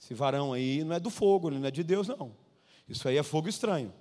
Esse 0.00 0.14
varão 0.14 0.52
aí 0.52 0.84
não 0.84 0.94
é 0.94 1.00
do 1.00 1.10
fogo, 1.10 1.50
não 1.50 1.66
é 1.66 1.70
de 1.70 1.82
Deus, 1.82 2.08
não. 2.08 2.34
Isso 2.88 3.08
aí 3.08 3.16
é 3.16 3.22
fogo 3.22 3.48
estranho. 3.48 3.92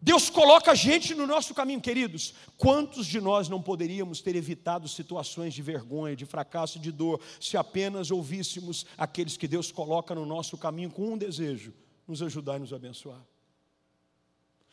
Deus 0.00 0.30
coloca 0.30 0.70
a 0.70 0.74
gente 0.74 1.14
no 1.14 1.26
nosso 1.26 1.52
caminho, 1.54 1.80
queridos. 1.80 2.34
Quantos 2.56 3.06
de 3.06 3.20
nós 3.20 3.48
não 3.48 3.60
poderíamos 3.60 4.20
ter 4.20 4.36
evitado 4.36 4.86
situações 4.86 5.52
de 5.52 5.60
vergonha, 5.60 6.14
de 6.14 6.24
fracasso, 6.24 6.78
de 6.78 6.92
dor, 6.92 7.20
se 7.40 7.56
apenas 7.56 8.10
ouvíssemos 8.10 8.86
aqueles 8.96 9.36
que 9.36 9.48
Deus 9.48 9.72
coloca 9.72 10.14
no 10.14 10.24
nosso 10.24 10.56
caminho 10.56 10.90
com 10.90 11.14
um 11.14 11.18
desejo: 11.18 11.74
nos 12.06 12.22
ajudar 12.22 12.56
e 12.56 12.60
nos 12.60 12.72
abençoar? 12.72 13.20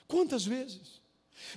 Quantas 0.08 0.46
vezes? 0.46 1.02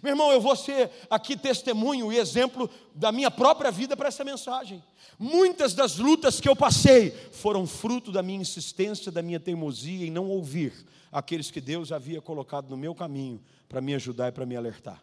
Meu 0.02 0.12
irmão, 0.12 0.32
eu 0.32 0.40
vou 0.40 0.54
ser 0.56 0.90
aqui 1.08 1.36
testemunho 1.36 2.12
e 2.12 2.18
exemplo 2.18 2.68
da 2.94 3.12
minha 3.12 3.30
própria 3.30 3.70
vida 3.70 3.96
para 3.96 4.08
essa 4.08 4.24
mensagem. 4.24 4.82
Muitas 5.18 5.74
das 5.74 5.96
lutas 5.96 6.40
que 6.40 6.48
eu 6.48 6.54
passei 6.54 7.10
foram 7.32 7.66
fruto 7.66 8.12
da 8.12 8.22
minha 8.22 8.40
insistência, 8.40 9.10
da 9.10 9.22
minha 9.22 9.40
teimosia 9.40 10.06
em 10.06 10.10
não 10.10 10.28
ouvir 10.28 10.72
aqueles 11.10 11.50
que 11.50 11.60
Deus 11.60 11.90
havia 11.90 12.20
colocado 12.20 12.68
no 12.68 12.76
meu 12.76 12.94
caminho 12.94 13.42
para 13.68 13.80
me 13.80 13.94
ajudar 13.94 14.28
e 14.28 14.32
para 14.32 14.46
me 14.46 14.56
alertar. 14.56 15.02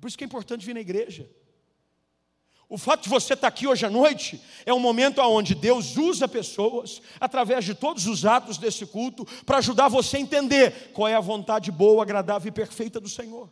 Por 0.00 0.06
isso 0.06 0.16
que 0.16 0.24
é 0.24 0.26
importante 0.26 0.64
vir 0.64 0.74
na 0.74 0.80
igreja. 0.80 1.28
O 2.68 2.76
fato 2.76 3.04
de 3.04 3.08
você 3.08 3.32
estar 3.32 3.48
aqui 3.48 3.66
hoje 3.66 3.86
à 3.86 3.90
noite 3.90 4.38
é 4.66 4.74
um 4.74 4.78
momento 4.78 5.22
onde 5.22 5.54
Deus 5.54 5.96
usa 5.96 6.28
pessoas, 6.28 7.00
através 7.18 7.64
de 7.64 7.74
todos 7.74 8.06
os 8.06 8.26
atos 8.26 8.58
desse 8.58 8.84
culto, 8.84 9.24
para 9.46 9.56
ajudar 9.56 9.88
você 9.88 10.18
a 10.18 10.20
entender 10.20 10.90
qual 10.92 11.08
é 11.08 11.14
a 11.14 11.20
vontade 11.20 11.72
boa, 11.72 12.02
agradável 12.02 12.48
e 12.48 12.52
perfeita 12.52 13.00
do 13.00 13.08
Senhor. 13.08 13.50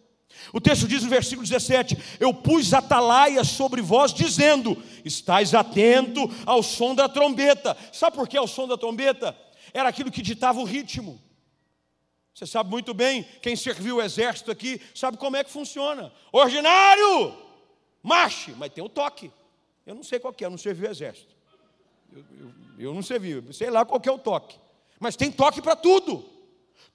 O 0.53 0.61
texto 0.61 0.87
diz 0.87 1.03
no 1.03 1.09
versículo 1.09 1.47
17: 1.47 1.97
Eu 2.21 2.35
pus 2.35 2.75
atalaia 2.75 3.43
sobre 3.43 3.81
vós, 3.81 4.13
dizendo: 4.13 4.77
Estais 5.03 5.55
atento 5.55 6.31
ao 6.45 6.63
som 6.63 6.95
da 6.95 7.09
trombeta. 7.09 7.75
Sabe 7.93 8.17
por 8.17 8.29
que 8.29 8.39
o 8.39 8.47
som 8.47 8.69
da 8.69 8.77
trombeta? 8.77 9.35
Era 9.73 9.89
aquilo 9.89 10.11
que 10.11 10.21
ditava 10.21 10.61
o 10.61 10.65
ritmo. 10.65 11.19
Você 12.35 12.45
sabe 12.45 12.69
muito 12.69 12.93
bem, 12.93 13.27
quem 13.41 13.57
serviu 13.57 13.97
o 13.97 14.03
exército 14.03 14.51
aqui, 14.51 14.79
sabe 14.95 15.17
como 15.17 15.39
é 15.39 15.45
que 15.45 15.51
funciona. 15.51 16.13
Ordinário! 16.31 17.46
Marche, 18.07 18.53
mas 18.57 18.73
tem 18.73 18.83
o 18.83 18.89
toque. 18.89 19.33
Eu 19.85 19.95
não 19.95 20.03
sei 20.03 20.19
qual 20.19 20.35
é, 20.39 20.45
eu 20.45 20.51
não 20.51 20.59
servi 20.59 20.87
o 20.87 20.91
exército. 20.91 21.35
Eu, 22.13 22.25
eu, 22.39 22.53
eu 22.79 22.95
não 22.95 23.03
servi, 23.03 23.53
sei 23.53 23.69
lá 23.69 23.85
qual 23.85 24.01
é 24.05 24.11
o 24.11 24.19
toque. 24.19 24.59
Mas 24.99 25.17
tem 25.17 25.31
toque 25.31 25.61
para 25.61 25.77
tudo. 25.77 26.25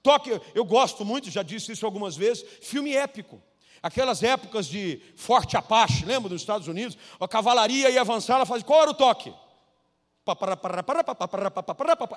Toque, 0.02 0.41
eu 0.56 0.65
gosto 0.65 1.06
muito, 1.06 1.30
já 1.30 1.43
disse 1.43 1.71
isso 1.71 1.86
algumas 1.86 2.15
vezes, 2.15 2.43
filme 2.62 2.95
épico. 2.95 3.41
Aquelas 3.84 4.24
épocas 4.24 4.67
de 4.67 5.02
Forte 5.15 5.58
Apache, 5.58 6.06
lembra 6.06 6.30
dos 6.30 6.41
Estados 6.41 6.67
Unidos? 6.67 6.97
A 7.19 7.28
cavalaria 7.28 7.89
ia 7.89 8.02
avançar, 8.02 8.36
ela 8.36 8.45
fazia, 8.45 8.65
qual 8.65 8.82
era 8.82 8.91
o 8.91 8.95
toque? 8.95 9.34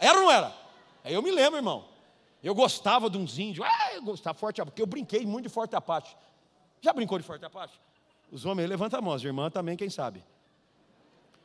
Era 0.01 0.19
ou 0.19 0.25
não 0.25 0.31
era? 0.31 0.55
Aí 1.03 1.15
eu 1.15 1.23
me 1.23 1.31
lembro, 1.31 1.59
irmão. 1.59 1.89
Eu 2.43 2.55
gostava 2.55 3.09
de 3.09 3.17
uns 3.17 3.39
índios, 3.39 3.67
ah, 3.67 3.95
eu 3.95 4.03
gostava 4.03 4.39
Forte 4.39 4.61
Apache, 4.61 4.73
porque 4.73 4.83
eu 4.83 4.87
brinquei 4.87 5.25
muito 5.27 5.45
de 5.45 5.49
Forte 5.49 5.75
Apache. 5.75 6.15
Já 6.81 6.93
brincou 6.93 7.19
de 7.19 7.25
Forte 7.25 7.45
Apache? 7.45 7.75
Os 8.35 8.45
homens 8.45 8.69
levantam 8.69 8.99
a 8.99 9.01
mão, 9.01 9.13
as 9.13 9.23
irmãs 9.23 9.53
também, 9.53 9.77
quem 9.77 9.89
sabe. 9.89 10.21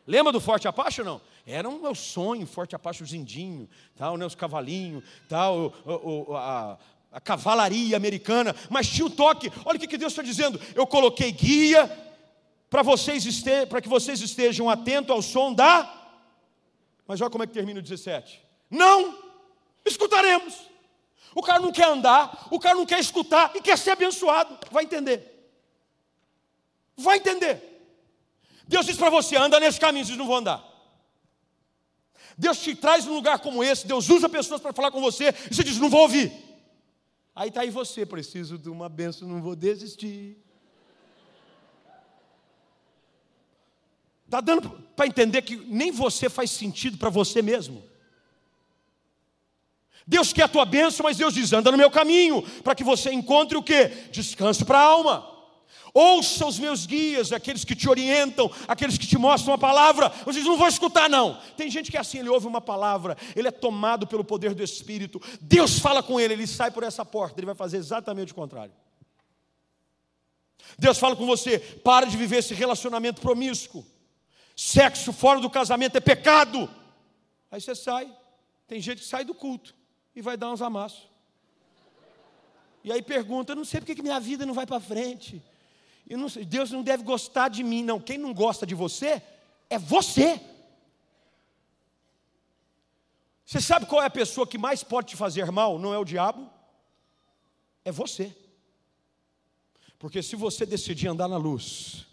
Lembra 0.08 0.32
do 0.34 0.41
Forte 0.41 0.67
Apache 0.67 1.02
ou 1.02 1.06
não? 1.06 1.21
Era 1.45 1.69
um 1.69 1.80
meu 1.80 1.93
sonho, 1.93 2.47
Forte 2.47 2.75
Apache, 2.75 3.04
os 3.04 3.13
indinhos, 3.13 3.69
tal, 3.95 4.17
né, 4.17 4.25
os 4.25 4.34
cavalinhos, 4.34 5.04
tal, 5.28 5.71
o, 5.86 6.32
o, 6.32 6.36
a, 6.36 6.80
a, 7.12 7.21
cavalaria 7.21 7.95
americana, 7.95 8.56
mas 8.71 8.89
tinha 8.89 9.06
o 9.06 9.10
toque. 9.12 9.52
Olha 9.65 9.78
o 9.78 9.80
que 9.80 9.97
Deus 9.99 10.13
está 10.13 10.23
dizendo. 10.23 10.60
Eu 10.73 10.88
coloquei 10.88 11.32
guia 11.32 11.88
para 12.71 12.82
vocês 12.82 13.23
para 13.69 13.82
que 13.82 13.88
vocês 13.88 14.19
estejam 14.19 14.67
atentos 14.67 15.12
ao 15.12 15.21
som 15.21 15.54
da. 15.54 15.93
Mas 17.06 17.21
olha 17.21 17.30
como 17.30 17.43
é 17.43 17.47
que 17.47 17.54
termina 17.54 17.80
o 17.80 17.84
17. 17.84 18.41
Não 18.67 19.15
escutaremos. 19.86 20.56
O 21.36 21.43
cara 21.43 21.60
não 21.60 21.71
quer 21.71 21.86
andar, 21.86 22.47
o 22.49 22.60
cara 22.60 22.73
não 22.73 22.86
quer 22.88 22.99
escutar 22.99 23.52
e 23.54 23.62
quer 23.62 23.78
ser 23.78 23.91
abençoado. 23.91 24.58
Vai 24.71 24.86
entender. 24.86 25.38
Vai 27.00 27.18
entender. 27.18 27.62
Deus 28.68 28.86
diz 28.86 28.98
para 28.98 29.10
você: 29.10 29.36
anda 29.36 29.60
nesse 29.60 29.80
caminho, 29.80 30.06
vocês 30.06 30.18
não 30.18 30.28
vão 30.28 30.38
andar. 30.38 30.64
Deus 32.38 32.60
te 32.60 32.76
traz 32.76 33.06
num 33.06 33.16
lugar 33.16 33.40
como 33.40 33.64
esse, 33.64 33.88
Deus 33.88 34.10
usa 34.10 34.30
pessoas 34.30 34.62
para 34.62 34.74
falar 34.74 34.92
com 34.92 35.02
você, 35.02 35.34
e 35.50 35.54
você 35.54 35.64
diz: 35.64 35.78
não 35.78 35.90
vou 35.90 36.02
ouvir. 36.02 36.32
Aí 37.36 37.48
está 37.50 37.62
aí 37.62 37.70
você, 37.70 38.06
preciso 38.06 38.58
de 38.58 38.70
uma 38.70 38.90
benção, 38.90 39.28
não 39.28 39.42
vou 39.42 39.56
desistir. 39.56 40.38
Está 44.26 44.42
dando 44.42 44.70
para 44.96 45.08
entender 45.08 45.42
que 45.42 45.56
nem 45.56 45.92
você 45.92 46.30
faz 46.30 46.52
sentido 46.52 46.98
para 46.98 47.10
você 47.10 47.42
mesmo. 47.42 47.84
Deus 50.06 50.34
quer 50.34 50.44
a 50.44 50.48
tua 50.48 50.66
bênção, 50.66 51.04
mas 51.04 51.18
Deus 51.18 51.34
diz: 51.34 51.54
anda 51.54 51.72
no 51.72 51.78
meu 51.78 51.90
caminho, 51.90 52.44
para 52.62 52.76
que 52.76 52.84
você 52.84 53.12
encontre 53.12 53.58
o 53.58 53.64
que? 53.64 53.88
Descanso 54.12 54.66
para 54.66 54.80
a 54.80 54.84
alma. 54.84 55.38
Ouça 55.93 56.45
os 56.45 56.60
meus 56.60 56.86
guias, 56.86 57.32
aqueles 57.32 57.63
que 57.63 57.75
te 57.75 57.89
orientam, 57.89 58.52
aqueles 58.67 58.97
que 58.97 59.08
te 59.08 59.17
mostram 59.17 59.54
a 59.54 59.58
palavra. 59.58 60.10
Vocês 60.25 60.45
não 60.45 60.58
vão 60.58 60.67
escutar, 60.67 61.10
não. 61.10 61.39
Tem 61.58 61.69
gente 61.69 61.89
que 61.91 61.97
é 61.97 61.99
assim, 61.99 62.19
ele 62.19 62.30
ouve 62.30 62.47
uma 62.47 62.62
palavra, 62.62 63.17
ele 63.36 63.47
é 63.47 63.52
tomado 63.52 64.06
pelo 64.08 64.23
poder 64.23 64.54
do 64.54 64.63
Espírito. 64.63 65.21
Deus 65.41 65.80
fala 65.80 66.04
com 66.04 66.19
ele, 66.19 66.34
ele 66.34 66.47
sai 66.47 66.71
por 66.71 66.84
essa 66.84 67.04
porta, 67.06 67.39
ele 67.39 67.45
vai 67.45 67.56
fazer 67.56 67.78
exatamente 67.78 68.32
o 68.32 68.36
contrário. 68.36 68.73
Deus 70.78 70.97
fala 70.97 71.15
com 71.15 71.25
você, 71.25 71.60
para 71.60 72.06
de 72.06 72.15
viver 72.15 72.38
esse 72.38 72.54
relacionamento 72.54 73.21
promíscuo. 73.21 73.86
Sexo 74.56 75.13
fora 75.13 75.39
do 75.39 75.49
casamento 75.49 75.95
é 75.95 76.02
pecado. 76.02 76.69
Aí 77.49 77.60
você 77.60 77.73
sai. 77.73 78.13
Tem 78.67 78.80
gente 78.80 78.99
que 78.99 79.08
sai 79.08 79.23
do 79.23 79.34
culto 79.34 79.73
e 80.15 80.21
vai 80.21 80.38
dar 80.38 80.52
uns 80.52 80.62
amassos. 80.62 81.10
E 82.84 82.91
aí 82.91 83.02
pergunta: 83.02 83.56
não 83.56 83.65
sei 83.65 83.80
porque 83.80 83.95
que 83.95 84.02
minha 84.02 84.19
vida 84.19 84.45
não 84.45 84.54
vai 84.54 84.65
para 84.65 84.80
frente. 84.80 85.41
Não, 86.10 86.28
Deus 86.48 86.72
não 86.72 86.82
deve 86.82 87.04
gostar 87.04 87.50
de 87.50 87.63
mim, 87.63 87.84
não. 87.84 88.00
Quem 88.00 88.17
não 88.17 88.34
gosta 88.34 88.65
de 88.65 88.74
você 88.74 89.22
é 89.69 89.78
você. 89.78 90.41
Você 93.45 93.62
sabe 93.62 93.86
qual 93.86 94.02
é 94.02 94.06
a 94.06 94.12
pessoa 94.12 94.45
que 94.45 94.58
mais 94.58 94.84
pode 94.84 95.10
te 95.10 95.15
fazer 95.15 95.52
mal? 95.52 95.80
Não 95.80 95.93
é 95.93 95.98
o 95.98 96.06
diabo, 96.06 96.50
é 97.84 97.91
você. 97.91 98.36
Porque 99.98 100.22
se 100.22 100.36
você 100.36 100.65
decidir 100.65 101.08
andar 101.08 101.28
na 101.28 101.38
luz, 101.38 102.06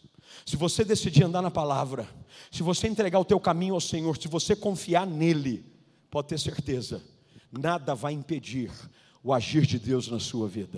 se 0.44 0.56
você 0.56 0.84
decidir 0.84 1.24
andar 1.24 1.42
na 1.42 1.50
palavra, 1.50 2.08
se 2.50 2.62
você 2.62 2.88
entregar 2.88 3.18
o 3.18 3.24
teu 3.24 3.38
caminho 3.38 3.74
ao 3.74 3.80
Senhor, 3.80 4.16
se 4.16 4.28
você 4.28 4.56
confiar 4.56 5.06
nele, 5.06 5.64
pode 6.10 6.28
ter 6.28 6.38
certeza, 6.38 7.02
nada 7.52 7.94
vai 7.94 8.12
impedir 8.12 8.70
o 9.22 9.32
agir 9.32 9.66
de 9.66 9.78
Deus 9.78 10.08
na 10.08 10.18
sua 10.18 10.48
vida. 10.48 10.70